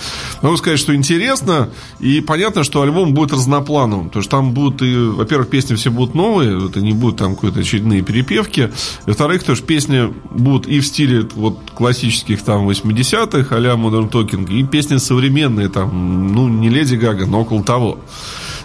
Могу 0.42 0.56
сказать, 0.58 0.78
что 0.78 0.94
интересно. 0.94 1.70
И 1.98 2.20
понятно, 2.20 2.62
что 2.62 2.82
альбом 2.82 3.14
будет 3.14 3.32
разноплановым. 3.32 4.08
Потому 4.08 4.22
что 4.22 4.30
там 4.30 4.52
будут 4.52 4.82
и, 4.82 4.94
во-первых, 4.94 5.48
песни 5.48 5.74
все 5.74 5.90
будут 5.90 6.14
новые. 6.14 6.68
Это 6.68 6.80
не 6.80 6.92
будут 6.92 7.16
там 7.16 7.34
какие-то 7.34 7.60
очередные 7.60 8.02
перепевки. 8.02 8.70
Во-вторых, 9.06 9.42
тоже 9.42 9.62
песни 9.62 10.12
будут 10.30 10.68
и 10.68 10.80
в 10.80 10.86
стиле 10.86 11.26
вот 11.34 11.58
классических 11.74 12.42
там 12.42 12.68
80-х, 12.68 13.56
а-ля 13.56 13.72
Modern 13.72 14.10
Talking, 14.10 14.52
и 14.52 14.62
песни 14.64 14.98
современные 14.98 15.70
там, 15.70 16.34
ну, 16.34 16.48
не 16.48 16.68
Леди 16.68 16.96
Гага, 16.96 17.26
но 17.26 17.40
около 17.40 17.64
того 17.64 17.98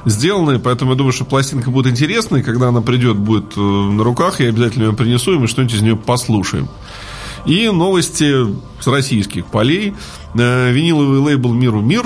сделаны, 0.05 0.59
поэтому 0.59 0.91
я 0.91 0.97
думаю, 0.97 1.13
что 1.13 1.25
пластинка 1.25 1.69
будет 1.71 1.91
интересной, 1.91 2.43
когда 2.43 2.69
она 2.69 2.81
придет, 2.81 3.17
будет 3.17 3.57
э, 3.57 3.59
на 3.59 4.03
руках, 4.03 4.39
я 4.39 4.49
обязательно 4.49 4.85
ее 4.85 4.93
принесу, 4.93 5.33
и 5.33 5.37
мы 5.37 5.47
что-нибудь 5.47 5.75
из 5.75 5.81
нее 5.81 5.95
послушаем. 5.95 6.67
И 7.45 7.69
новости 7.69 8.33
с 8.79 8.87
российских 8.87 9.45
полей. 9.47 9.93
Э, 10.35 10.71
виниловый 10.71 11.19
лейбл 11.19 11.53
«Миру 11.53 11.81
мир» 11.81 12.05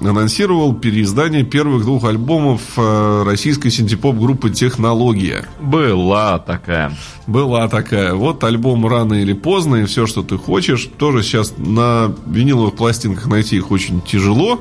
анонсировал 0.00 0.74
переиздание 0.74 1.42
первых 1.42 1.82
двух 1.82 2.04
альбомов 2.04 2.60
э, 2.76 3.22
российской 3.26 3.70
синтепоп-группы 3.70 4.50
«Технология». 4.50 5.46
Была 5.60 6.38
такая. 6.38 6.96
Была 7.26 7.68
такая. 7.68 8.14
Вот 8.14 8.44
альбом 8.44 8.86
«Рано 8.86 9.14
или 9.14 9.32
поздно» 9.32 9.76
и 9.76 9.84
все, 9.84 10.06
что 10.06 10.22
ты 10.22 10.38
хочешь. 10.38 10.88
Тоже 10.98 11.22
сейчас 11.22 11.54
на 11.56 12.14
виниловых 12.26 12.74
пластинках 12.74 13.26
найти 13.26 13.56
их 13.56 13.70
очень 13.70 14.00
тяжело. 14.00 14.60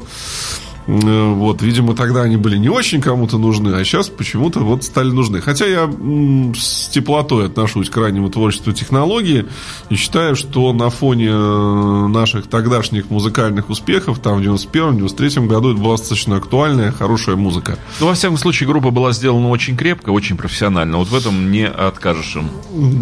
Э, 0.87 1.33
вот, 1.33 1.61
видимо, 1.61 1.95
тогда 1.95 2.21
они 2.21 2.37
были 2.37 2.57
не 2.57 2.69
очень 2.69 3.01
кому-то 3.01 3.37
нужны, 3.37 3.69
а 3.69 3.83
сейчас 3.83 4.07
почему-то 4.09 4.61
вот 4.61 4.83
стали 4.83 5.09
нужны. 5.09 5.41
Хотя 5.41 5.65
я 5.65 5.89
с 6.55 6.87
теплотой 6.89 7.47
отношусь 7.47 7.89
к 7.89 7.97
раннему 7.97 8.29
творчеству 8.29 8.71
технологии 8.71 9.45
и 9.89 9.95
считаю, 9.95 10.35
что 10.35 10.71
на 10.73 10.89
фоне 10.89 11.29
э, 11.29 12.07
наших 12.07 12.47
тогдашних 12.47 13.09
музыкальных 13.09 13.69
успехов, 13.69 14.19
там 14.19 14.41
в 14.41 14.41
91-93 14.41 15.47
году 15.47 15.71
это 15.73 15.81
была 15.81 15.97
достаточно 15.97 16.37
актуальная, 16.37 16.91
хорошая 16.91 17.35
музыка. 17.35 17.77
Ну, 17.99 18.07
во 18.07 18.13
всяком 18.13 18.37
случае, 18.37 18.69
группа 18.69 18.91
была 18.91 19.11
сделана 19.11 19.49
очень 19.49 19.75
крепко, 19.75 20.11
очень 20.11 20.37
профессионально. 20.37 20.97
Вот 20.97 21.09
в 21.09 21.15
этом 21.15 21.51
не 21.51 21.67
откажешь 21.67 22.35
им. 22.35 22.49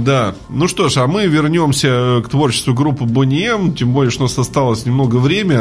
Да. 0.04 0.34
Ну 0.50 0.68
что 0.68 0.90
ж, 0.90 0.98
а 0.98 1.08
мы 1.08 1.28
вернемся 1.28 2.22
к 2.26 2.30
творчеству 2.30 2.74
группы 2.74 3.06
M, 3.06 3.74
тем 3.74 3.92
более, 3.92 4.12
что 4.12 4.24
у 4.24 4.28
нас 4.28 4.38
осталось 4.38 4.86
немного 4.86 5.18
времени, 5.18 5.56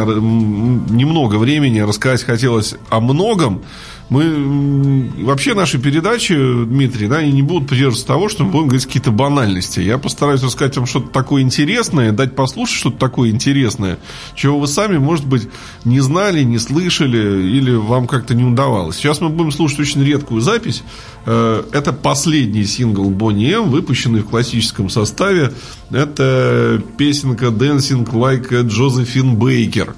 немного 0.91 1.37
времени 1.37 1.81
рассказать 1.81 2.14
рассказать 2.15 2.41
хотелось 2.41 2.75
о 2.91 3.01
многом. 3.01 3.63
Мы 4.11 5.11
вообще 5.23 5.55
наши 5.55 5.79
передачи, 5.79 6.35
Дмитрий, 6.35 7.09
да, 7.09 7.23
и 7.23 7.33
не 7.33 7.41
будут 7.41 7.69
придерживаться 7.69 8.07
того, 8.07 8.29
что 8.29 8.45
мы 8.45 8.51
будем 8.51 8.67
говорить 8.69 8.87
какие-то 8.87 9.11
банальности. 9.11 9.81
Я 9.81 9.97
постараюсь 9.97 10.43
рассказать 10.43 10.77
вам 10.77 10.85
что-то 10.85 11.09
такое 11.09 11.41
интересное, 11.41 12.13
дать 12.13 12.37
послушать 12.37 12.77
что-то 12.77 12.99
такое 12.99 13.31
интересное, 13.31 13.99
чего 14.35 14.61
вы 14.61 14.67
сами, 14.67 14.99
может 14.99 15.27
быть, 15.27 15.49
не 15.85 16.01
знали, 16.01 16.43
не 16.43 16.59
слышали 16.59 17.49
или 17.49 17.75
вам 17.75 18.07
как-то 18.07 18.35
не 18.35 18.45
удавалось. 18.45 18.97
Сейчас 18.97 19.23
мы 19.23 19.31
будем 19.31 19.53
слушать 19.53 19.81
очень 19.81 20.05
редкую 20.05 20.43
запись. 20.43 20.83
Э, 21.25 21.65
это 21.73 21.95
последний 21.95 22.65
сингл 22.65 23.09
Бонни 23.09 23.51
М, 23.53 23.71
выпущенный 23.71 24.21
в 24.21 24.27
классическом 24.27 24.91
составе. 24.91 25.55
Это 25.91 26.83
песенка 26.99 27.47
Dancing 27.47 28.07
Like 28.13 28.51
Josephine 28.69 29.35
Baker. 29.35 29.95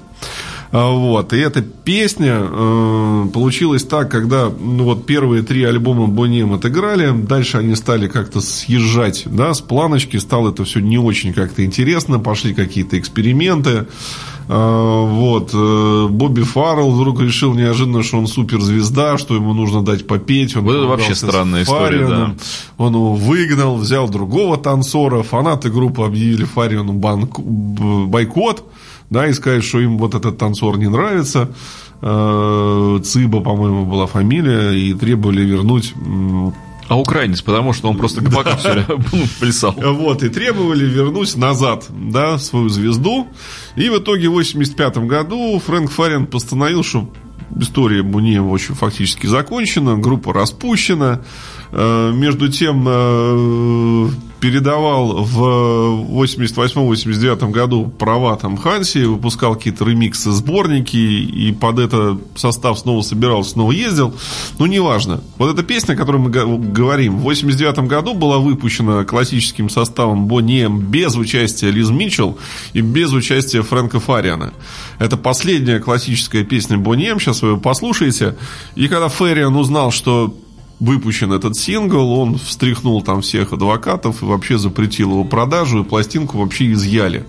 А, 0.71 0.91
вот. 0.91 1.33
И 1.33 1.37
эта 1.37 1.61
песня 1.61 2.39
э, 2.41 3.25
получилась 3.33 3.83
так, 3.83 4.11
когда 4.11 4.49
ну, 4.49 4.83
вот 4.83 5.05
первые 5.05 5.43
три 5.43 5.63
альбома 5.63 6.07
Бонем 6.07 6.53
отыграли, 6.53 7.11
дальше 7.11 7.57
они 7.57 7.75
стали 7.75 8.07
как-то 8.07 8.41
съезжать 8.41 9.23
да, 9.25 9.53
с 9.53 9.61
планочки, 9.61 10.17
стало 10.17 10.49
это 10.49 10.65
все 10.65 10.79
не 10.79 10.97
очень 10.97 11.33
как-то 11.33 11.63
интересно, 11.63 12.19
пошли 12.19 12.53
какие-то 12.53 12.99
эксперименты. 12.99 13.87
А, 14.49 15.05
вот. 15.05 15.51
Э, 15.53 16.07
Бобби 16.09 16.41
Фаррелл 16.41 16.91
вдруг 16.91 17.21
решил 17.21 17.53
неожиданно, 17.53 18.03
что 18.03 18.17
он 18.17 18.27
суперзвезда, 18.27 19.17
что 19.17 19.35
ему 19.35 19.53
нужно 19.53 19.83
дать 19.83 20.07
попеть. 20.07 20.55
Он 20.55 20.63
вот 20.63 20.75
это 20.75 20.85
вообще 20.85 21.15
странная 21.15 21.63
история, 21.63 22.07
да. 22.07 22.35
Он 22.77 22.93
его 22.93 23.13
выгнал, 23.13 23.77
взял 23.77 24.09
другого 24.09 24.57
танцора. 24.57 25.23
Фанаты 25.23 25.69
группы 25.69 26.03
объявили 26.03 26.43
Фариону 26.43 26.93
банк... 26.93 27.39
бойкот 27.39 28.65
да, 29.09 29.27
и 29.27 29.33
сказать, 29.33 29.63
что 29.63 29.79
им 29.79 29.97
вот 29.97 30.15
этот 30.15 30.37
танцор 30.37 30.77
не 30.77 30.89
нравится. 30.89 31.49
Э, 32.01 32.99
Циба, 33.03 33.41
по-моему, 33.41 33.85
была 33.85 34.07
фамилия, 34.07 34.71
и 34.71 34.93
требовали 34.93 35.41
вернуть 35.41 35.93
а 36.89 36.97
украинец, 36.97 37.41
потому 37.41 37.73
что 37.73 37.89
он 37.89 37.97
просто 37.97 38.21
гопака 38.21 38.51
да. 38.51 38.57
все 38.57 38.85
плясал. 39.39 39.73
Вот, 39.77 40.23
и 40.23 40.29
требовали 40.29 40.85
вернуть 40.85 41.35
назад, 41.35 41.85
да, 41.89 42.37
свою 42.37 42.69
звезду. 42.69 43.27
И 43.75 43.89
в 43.89 43.97
итоге 43.97 44.29
в 44.29 44.33
85 44.33 44.99
году 44.99 45.59
Фрэнк 45.59 45.91
Фарен 45.91 46.27
постановил, 46.27 46.83
что 46.83 47.09
история 47.59 48.03
Буниева 48.03 48.47
очень 48.47 48.73
фактически 48.75 49.27
закончена, 49.27 49.97
группа 49.97 50.33
распущена. 50.33 51.21
Э, 51.71 52.11
между 52.13 52.49
тем, 52.49 52.85
э, 52.87 54.09
передавал 54.39 55.23
в 55.23 55.39
88-89 56.23 57.51
году 57.51 57.91
права 57.97 58.35
там 58.37 58.57
Ханси, 58.57 59.05
выпускал 59.05 59.55
какие-то 59.55 59.85
ремиксы, 59.85 60.31
сборники, 60.31 60.95
и 60.97 61.51
под 61.51 61.79
это 61.79 62.17
состав 62.35 62.79
снова 62.79 63.01
собирался, 63.01 63.51
снова 63.51 63.71
ездил. 63.71 64.13
Ну, 64.59 64.65
неважно. 64.65 65.21
Вот 65.37 65.53
эта 65.53 65.63
песня, 65.63 65.93
о 65.93 65.95
которой 65.95 66.17
мы 66.17 66.29
говорим, 66.29 67.17
в 67.17 67.21
89 67.21 67.79
году 67.87 68.13
была 68.13 68.37
выпущена 68.37 69.05
классическим 69.05 69.69
составом 69.69 70.27
Бонни 70.27 70.63
М 70.63 70.79
без 70.79 71.15
участия 71.15 71.71
Лиз 71.71 71.89
Митчелл 71.89 72.37
и 72.73 72.81
без 72.81 73.11
участия 73.13 73.61
Фрэнка 73.61 73.99
Фариана. 73.99 74.53
Это 74.99 75.17
последняя 75.17 75.79
классическая 75.79 76.43
песня 76.43 76.77
Бонни 76.77 77.07
М, 77.07 77.19
сейчас 77.19 77.41
вы 77.41 77.49
ее 77.49 77.57
послушаете. 77.57 78.35
И 78.75 78.87
когда 78.87 79.07
Фэриан 79.07 79.55
узнал, 79.55 79.91
что 79.91 80.33
выпущен 80.79 81.33
этот 81.33 81.57
сингл, 81.57 82.11
он 82.11 82.37
встряхнул 82.37 83.01
там 83.01 83.21
всех 83.21 83.53
адвокатов 83.53 84.21
и 84.21 84.25
вообще 84.25 84.57
запретил 84.57 85.11
его 85.11 85.23
продажу, 85.23 85.81
и 85.81 85.83
пластинку 85.83 86.37
вообще 86.37 86.71
изъяли. 86.73 87.25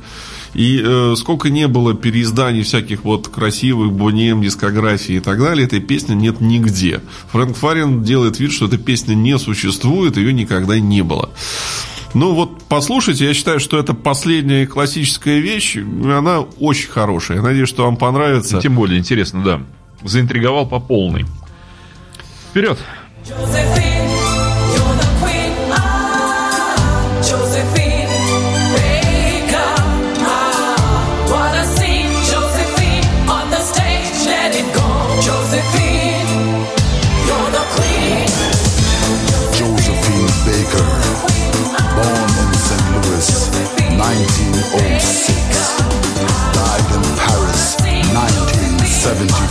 И 0.55 0.83
э, 0.85 1.15
сколько 1.17 1.51
не 1.51 1.69
было 1.69 1.95
переизданий 1.95 2.63
всяких 2.63 3.05
вот 3.05 3.29
красивых 3.29 3.93
бонем, 3.93 4.43
дискографии 4.43 5.17
и 5.17 5.21
так 5.21 5.39
далее, 5.39 5.67
этой 5.67 5.81
песни 5.81 6.15
нет 6.15 6.41
нигде. 6.41 7.01
Фрэнк 7.33 7.57
Фарин 7.57 8.03
делает 8.03 8.41
вид, 8.41 8.53
что 8.53 8.67
эта 8.67 8.79
песня 8.79 9.15
не 9.15 9.39
существует, 9.39 10.17
ее 10.17 10.33
никогда 10.33 10.79
не 10.79 11.03
было. 11.03 11.31
Ну 12.15 12.33
вот 12.33 12.63
послушайте, 12.69 13.27
я 13.27 13.35
считаю, 13.35 13.61
что 13.61 13.79
это 13.79 13.93
последняя 13.93 14.67
классическая 14.67 15.41
вещь, 15.41 15.77
она 15.77 16.41
очень 16.41 16.89
хорошая. 16.89 17.39
Я 17.39 17.43
надеюсь, 17.43 17.69
что 17.69 17.85
вам 17.85 17.97
понравится. 17.97 18.61
Тем 18.61 18.75
более 18.75 18.99
интересно, 18.99 19.43
да. 19.45 19.63
Заинтриговал 20.03 20.67
по 20.67 20.81
полной. 20.81 21.27
Вперед! 22.51 22.79
Josephine, 23.29 24.09
you're 24.73 24.97
the 24.97 25.09
queen. 25.21 25.53
Ah, 25.69 27.21
Josephine, 27.21 28.09
Baker. 28.73 29.73
Ah, 30.25 31.29
what 31.29 31.53
a 31.53 31.65
scene. 31.77 32.09
Josephine, 32.25 33.05
on 33.29 33.51
the 33.51 33.61
stage, 33.61 34.25
let 34.33 34.57
it 34.57 34.65
go. 34.73 34.89
Josephine, 35.21 36.65
you're 37.29 37.51
the 37.53 37.65
queen. 37.77 38.33
Josephine 39.61 40.33
Baker, 40.49 40.89
born 42.01 42.33
in 42.33 42.51
St. 42.57 42.81
Louis, 42.97 43.29
1906. 43.93 45.77
Died 46.57 46.89
in 46.97 47.05
Paris, 47.21 47.77
1970. 47.85 49.48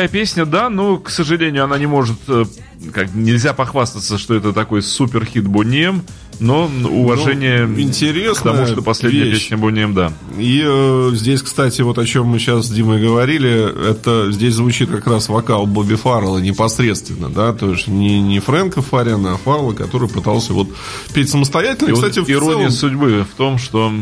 неплохая 0.00 0.08
песня, 0.08 0.46
да, 0.46 0.70
но, 0.70 0.98
к 0.98 1.10
сожалению, 1.10 1.64
она 1.64 1.78
не 1.78 1.86
может... 1.86 2.16
Э, 2.28 2.44
как, 2.94 3.14
нельзя 3.14 3.52
похвастаться, 3.52 4.16
что 4.16 4.34
это 4.34 4.52
такой 4.54 4.80
супер-хит 4.80 5.46
Бонем, 5.46 6.02
но 6.38 6.70
уважение 6.90 7.66
ну, 7.66 7.78
интересно, 7.78 8.52
к 8.52 8.54
тому, 8.54 8.66
что 8.66 8.80
последняя 8.80 9.24
вещь. 9.24 9.42
песня 9.42 9.58
Бонем, 9.58 9.92
да. 9.92 10.12
И 10.38 10.62
э, 10.64 11.10
здесь, 11.12 11.42
кстати, 11.42 11.82
вот 11.82 11.98
о 11.98 12.06
чем 12.06 12.28
мы 12.28 12.38
сейчас 12.38 12.66
с 12.66 12.70
Димой 12.70 13.02
говорили, 13.02 13.90
это 13.90 14.32
здесь 14.32 14.54
звучит 14.54 14.88
как 14.88 15.06
раз 15.06 15.28
вокал 15.28 15.66
Бобби 15.66 15.96
Фаррелла 15.96 16.38
непосредственно, 16.38 17.28
да, 17.28 17.52
то 17.52 17.70
есть 17.72 17.86
не, 17.86 18.22
не 18.22 18.40
Фрэнка 18.40 18.80
Фаррена, 18.80 19.34
а 19.34 19.36
Фаррелла, 19.36 19.74
который 19.74 20.08
пытался 20.08 20.54
вот 20.54 20.68
петь 21.12 21.28
самостоятельно. 21.28 21.90
И 21.90 21.92
кстати, 21.92 22.20
вот 22.20 22.30
ирония 22.30 22.70
целом... 22.70 22.72
судьбы 22.72 23.26
в 23.30 23.36
том, 23.36 23.58
что... 23.58 23.92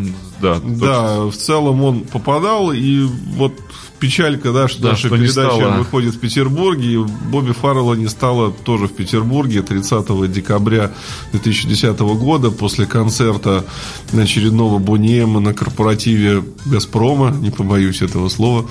Да, 0.40 0.60
да, 0.62 1.24
в 1.24 1.34
целом 1.34 1.82
он 1.82 2.02
попадал, 2.02 2.70
и 2.70 3.00
вот 3.34 3.52
печалька, 3.98 4.52
да, 4.52 4.68
что 4.68 4.82
да, 4.82 4.88
наша 4.90 5.08
что 5.08 5.16
передача 5.16 5.68
выходит 5.70 6.14
в 6.14 6.20
Петербурге. 6.20 6.94
И 6.94 6.96
Бобби 6.96 7.52
Фаррелла 7.52 7.94
не 7.94 8.08
стало 8.08 8.52
тоже 8.52 8.86
в 8.86 8.92
Петербурге 8.92 9.62
30 9.62 10.30
декабря 10.30 10.92
2010 11.32 11.98
года 11.98 12.50
после 12.50 12.86
концерта 12.86 13.64
очередного 14.12 14.78
Бониема 14.78 15.40
на 15.40 15.54
корпоративе 15.54 16.42
Газпрома, 16.66 17.30
не 17.30 17.50
побоюсь 17.50 18.02
этого 18.02 18.28
слова. 18.28 18.66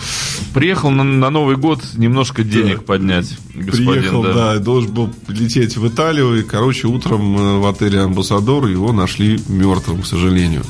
Приехал 0.53 0.89
на, 0.89 1.03
на 1.03 1.29
Новый 1.29 1.55
год 1.57 1.81
немножко 1.95 2.43
денег 2.43 2.79
да. 2.79 2.83
поднять, 2.83 3.37
господин. 3.53 3.93
Приехал, 3.93 4.23
да. 4.23 4.33
да, 4.33 4.59
должен 4.59 4.91
был 4.91 5.13
лететь 5.27 5.77
в 5.77 5.87
Италию, 5.87 6.39
и, 6.39 6.43
короче, 6.43 6.87
утром 6.87 7.37
э, 7.37 7.57
в 7.59 7.67
отеле 7.67 8.01
Амбассадор 8.01 8.67
его 8.67 8.93
нашли 8.93 9.39
мертвым, 9.47 10.01
к 10.01 10.05
сожалению 10.05 10.63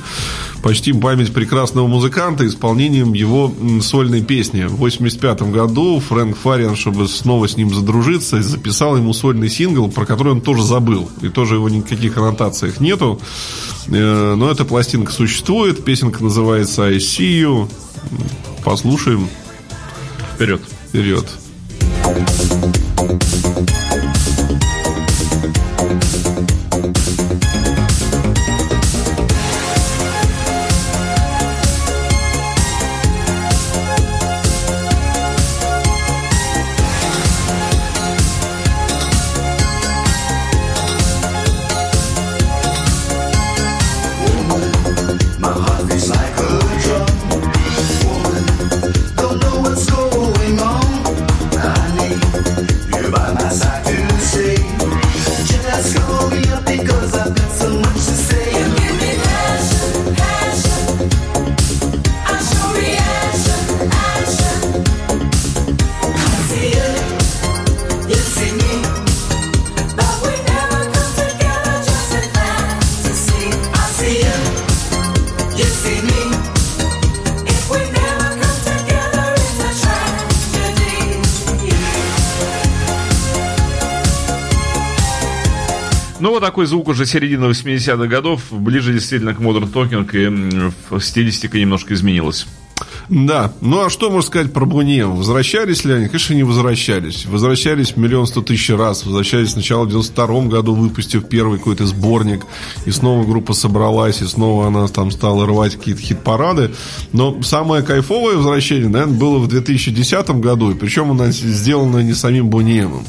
почтим 0.68 1.00
память 1.00 1.32
прекрасного 1.32 1.88
музыканта 1.88 2.46
исполнением 2.46 3.14
его 3.14 3.54
сольной 3.80 4.22
песни. 4.22 4.64
В 4.64 4.76
1985 4.76 5.44
году 5.44 6.02
Фрэнк 6.02 6.36
Фариан, 6.36 6.76
чтобы 6.76 7.08
снова 7.08 7.48
с 7.48 7.56
ним 7.56 7.74
задружиться, 7.74 8.42
записал 8.42 8.98
ему 8.98 9.14
сольный 9.14 9.48
сингл, 9.48 9.88
про 9.88 10.06
который 10.06 10.34
он 10.34 10.42
тоже 10.42 10.64
забыл. 10.64 11.10
И 11.22 11.30
тоже 11.30 11.56
его 11.56 11.70
никаких 11.70 12.18
аннотациях 12.18 12.82
нету. 12.82 13.18
Э, 13.88 14.36
но 14.36 14.52
эта 14.52 14.66
пластинка 14.66 15.14
существует. 15.14 15.86
Песенка 15.86 16.22
называется 16.22 16.84
«I 16.84 16.98
see 16.98 17.44
you». 17.44 17.72
Послушаем. 18.66 19.30
Вперед. 20.36 20.60
Вперед. 20.90 21.26
Такой 86.58 86.66
звук 86.66 86.88
уже 86.88 87.06
середины 87.06 87.46
80-х 87.46 88.08
годов, 88.08 88.42
ближе 88.50 88.92
действительно 88.92 89.36
к 89.36 89.40
Modern 89.40 89.72
Talking, 89.72 90.72
и 90.98 91.00
стилистика 91.00 91.60
немножко 91.60 91.94
изменилась. 91.94 92.48
Да. 93.10 93.54
Ну, 93.62 93.86
а 93.86 93.90
что 93.90 94.10
можно 94.10 94.28
сказать 94.28 94.54
про 94.54 94.66
Буньем? 94.66 95.16
Возвращались 95.16 95.86
ли 95.86 95.94
они? 95.94 96.08
Конечно, 96.08 96.34
не 96.34 96.44
возвращались. 96.44 97.26
Возвращались 97.26 97.96
миллион 97.96 98.28
сто 98.28 98.42
тысяч 98.42 98.70
раз. 98.70 99.06
Возвращались 99.06 99.52
сначала 99.52 99.86
в 99.86 99.90
92 99.90 100.42
году, 100.48 100.76
выпустив 100.76 101.28
первый 101.28 101.58
какой-то 101.60 101.86
сборник. 101.86 102.46
И 102.86 102.92
снова 102.92 103.26
группа 103.26 103.54
собралась, 103.54 104.22
и 104.22 104.26
снова 104.26 104.68
она 104.68 104.88
там 104.88 105.12
стала 105.12 105.46
рвать 105.46 105.76
какие-то 105.76 106.02
хит-парады. 106.02 106.72
Но 107.14 107.42
самое 107.44 107.82
кайфовое 107.82 108.36
возвращение, 108.38 108.90
наверное, 108.90 109.18
было 109.18 109.40
в 109.40 109.48
2010 109.48 110.30
году. 110.42 110.72
И 110.72 110.76
причем 110.76 111.12
оно 111.12 111.32
сделано 111.32 112.00
не 112.00 112.14
самим 112.14 112.50
Буньемом 112.50 113.06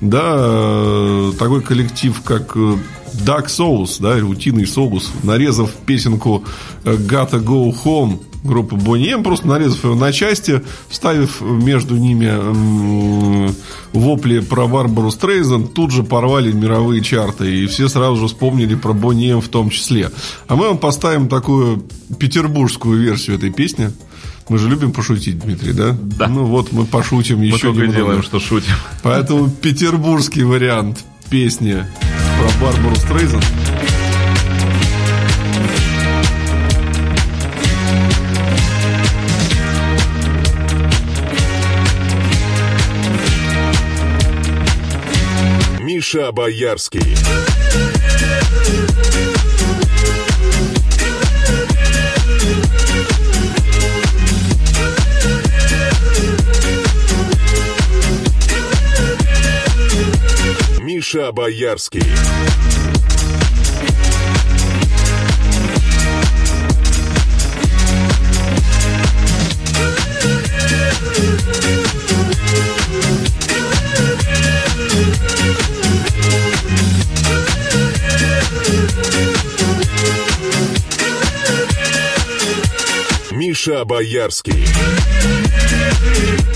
да, 0.00 0.34
э, 0.36 1.32
такой 1.38 1.62
коллектив, 1.62 2.20
как 2.22 2.56
э, 2.56 2.76
Duck 3.24 3.46
Souls, 3.46 3.96
да, 4.00 4.16
утиный 4.24 4.66
соус, 4.66 5.12
нарезав 5.22 5.70
песенку 5.86 6.44
э, 6.84 6.96
Gotta 6.96 7.42
Go 7.42 7.74
Home 7.84 8.20
группы 8.46 8.76
Bonnie 8.76 9.22
просто 9.22 9.46
нарезав 9.48 9.84
его 9.84 9.94
на 9.94 10.12
части, 10.12 10.62
вставив 10.88 11.40
между 11.40 11.96
ними 11.96 12.32
вопли 13.92 14.40
про 14.40 14.66
Барбару 14.66 15.10
Стрейзен, 15.10 15.66
тут 15.68 15.90
же 15.90 16.02
порвали 16.02 16.52
мировые 16.52 17.02
чарты, 17.02 17.62
и 17.62 17.66
все 17.66 17.88
сразу 17.88 18.16
же 18.16 18.26
вспомнили 18.28 18.74
про 18.74 18.92
Bonnie 18.92 19.40
в 19.40 19.48
том 19.48 19.70
числе. 19.70 20.10
А 20.48 20.56
мы 20.56 20.68
вам 20.68 20.78
поставим 20.78 21.28
такую 21.28 21.84
петербургскую 22.18 22.98
версию 22.98 23.36
этой 23.36 23.50
песни. 23.50 23.90
Мы 24.48 24.58
же 24.58 24.68
любим 24.68 24.92
пошутить, 24.92 25.40
Дмитрий, 25.40 25.72
да? 25.72 25.96
Да. 26.00 26.28
Ну 26.28 26.44
вот 26.44 26.70
мы 26.70 26.84
пошутим 26.84 27.38
мы 27.38 27.46
еще 27.46 27.72
немного. 27.72 27.92
делаем, 27.92 28.22
что 28.22 28.38
шутим. 28.38 28.72
Поэтому 29.02 29.50
петербургский 29.50 30.44
вариант 30.44 31.04
песни 31.28 31.84
про 32.36 32.66
Барбару 32.66 32.96
Стрейзен. 32.96 33.40
Миша 45.80 46.32
Боярский. 46.32 47.16
Миша 60.96 61.30
Боярский. 61.30 62.00
Миша 83.36 83.84
Боярский. 83.84 84.64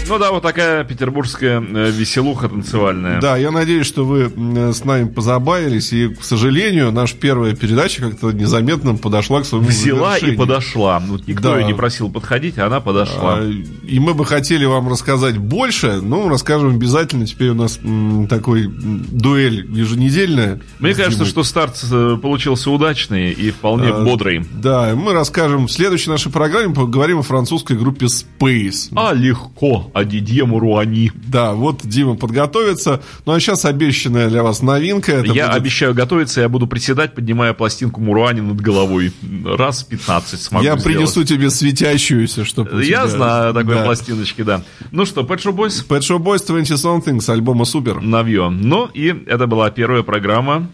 Ну 0.09 0.18
да, 0.18 0.33
вот 0.33 0.43
такая 0.43 0.83
петербургская 0.83 1.61
э, 1.61 1.91
веселуха 1.93 2.49
танцевальная. 2.49 3.20
Да, 3.20 3.37
я 3.37 3.53
надеюсь, 3.53 3.87
что 3.87 4.05
вы 4.05 4.28
с 4.72 4.85
нами 4.85 5.07
позабавились. 5.09 5.93
И, 5.93 6.09
к 6.09 6.24
сожалению, 6.24 6.91
наша 6.91 7.14
первая 7.16 7.55
передача 7.55 8.03
как-то 8.03 8.33
незаметно 8.33 8.97
подошла 8.97 9.43
к 9.43 9.45
своему 9.45 9.68
Взяла 9.68 10.09
завершению. 10.14 10.35
и 10.35 10.39
подошла. 10.39 10.99
Вот 11.07 11.28
никто 11.28 11.53
да. 11.53 11.61
ее 11.61 11.66
не 11.66 11.74
просил 11.74 12.11
подходить, 12.11 12.59
а 12.59 12.66
она 12.66 12.81
подошла. 12.81 13.37
А, 13.39 13.49
и 13.49 14.01
мы 14.01 14.14
бы 14.14 14.26
хотели 14.26 14.64
вам 14.64 14.89
рассказать 14.89 15.39
больше, 15.39 16.01
но 16.03 16.28
расскажем 16.28 16.74
обязательно. 16.74 17.24
Теперь 17.24 17.51
у 17.51 17.55
нас 17.55 17.78
м, 17.81 18.26
такой 18.26 18.66
дуэль 18.66 19.64
еженедельная. 19.70 20.61
Мне 20.81 20.95
кажется, 20.95 21.24
что 21.24 21.45
старт 21.45 21.85
э, 21.89 22.18
получился 22.20 22.72
удачный 22.72 23.31
и 23.31 23.53
вполне 23.53 23.91
а, 23.91 24.03
бодрый. 24.05 24.45
Да, 24.55 24.93
мы 24.97 25.12
расскажем 25.12 25.68
в 25.68 25.70
следующей 25.72 26.11
нашей 26.11 26.33
программе, 26.33 26.74
поговорим 26.87 27.18
о 27.18 27.22
французской 27.22 27.76
группе 27.76 28.07
Space. 28.07 28.91
А 28.97 29.12
легко, 29.12 29.91
о 29.93 30.05
Дидье 30.05 30.47
Муруани. 30.47 31.12
Да, 31.14 31.53
вот 31.53 31.81
Дима 31.83 32.16
подготовится. 32.16 33.03
Ну 33.26 33.33
а 33.35 33.41
сейчас 33.41 33.66
обещанная 33.66 34.28
для 34.28 34.43
вас 34.43 34.62
новинка. 34.62 35.12
Это 35.12 35.33
я 35.33 35.49
будет... 35.49 35.57
обещаю 35.57 35.95
готовиться, 35.95 36.41
я 36.41 36.49
буду 36.49 36.66
приседать, 36.66 37.14
поднимая 37.14 37.53
пластинку 37.53 38.01
Муруани 38.01 38.41
над 38.41 38.61
головой. 38.62 39.12
Раз 39.45 39.83
15 39.83 40.41
смогу 40.41 40.64
Я 40.64 40.78
сделать. 40.78 40.85
принесу 40.85 41.24
тебе 41.24 41.51
светящуюся, 41.51 42.47
чтобы 42.47 42.83
Я 42.83 43.03
тебя... 43.03 43.09
знаю 43.09 43.53
такой 43.53 43.74
да. 43.74 43.85
пластиночки, 43.85 44.43
да. 44.43 44.62
Ну 44.91 45.05
что, 45.05 45.20
Pet 45.20 45.37
Show 45.37 45.55
Boys? 45.55 45.87
Pet 45.87 46.01
Show 46.01 46.18
Boys 46.18 46.47
20 46.47 46.70
Something 46.83 47.20
с 47.20 47.28
альбома 47.28 47.66
Супер. 47.66 48.01
Навье. 48.01 48.49
Ну 48.49 48.87
и 48.95 49.14
это 49.26 49.47
была 49.47 49.70
первая 49.70 50.03
программа 50.03 50.68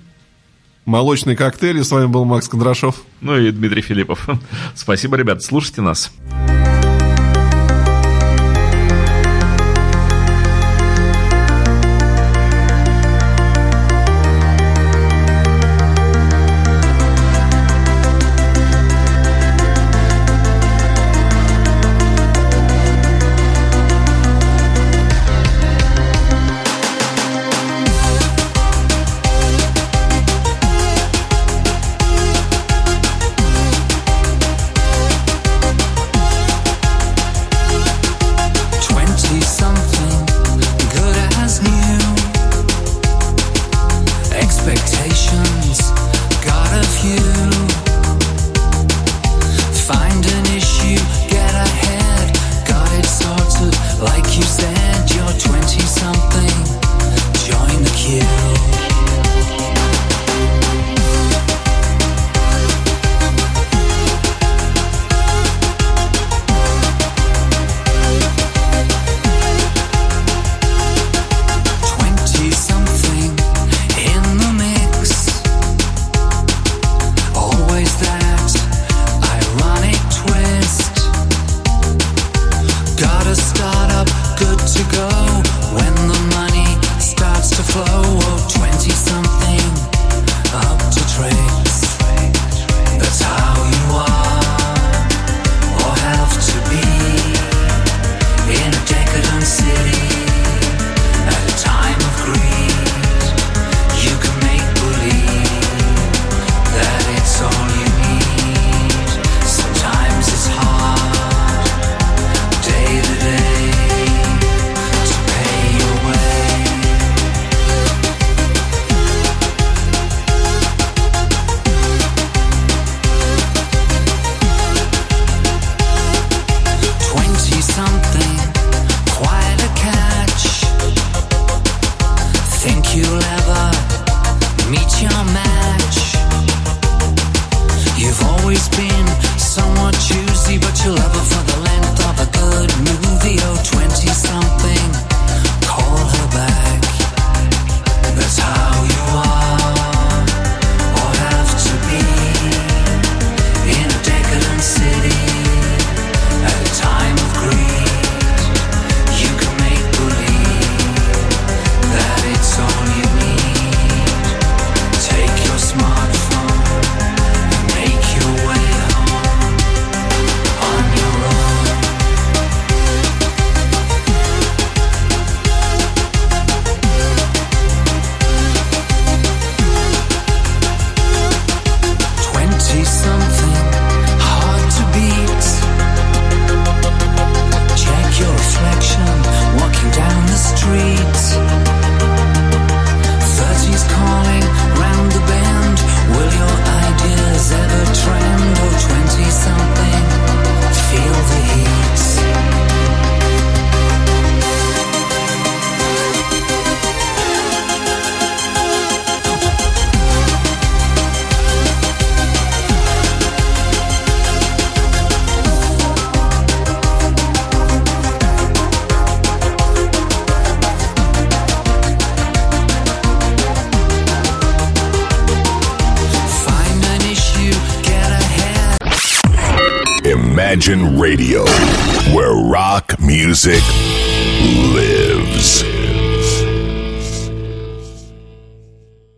молочный 0.87 1.37
коктейль. 1.37 1.79
И 1.79 1.83
с 1.83 1.91
вами 1.91 2.07
был 2.07 2.25
Макс 2.25 2.49
Кондрашов. 2.49 3.03
Ну 3.21 3.37
и 3.37 3.51
Дмитрий 3.51 3.83
Филиппов. 3.83 4.27
Спасибо, 4.75 5.17
ребят. 5.17 5.43
Слушайте 5.43 5.83
нас. 5.83 6.11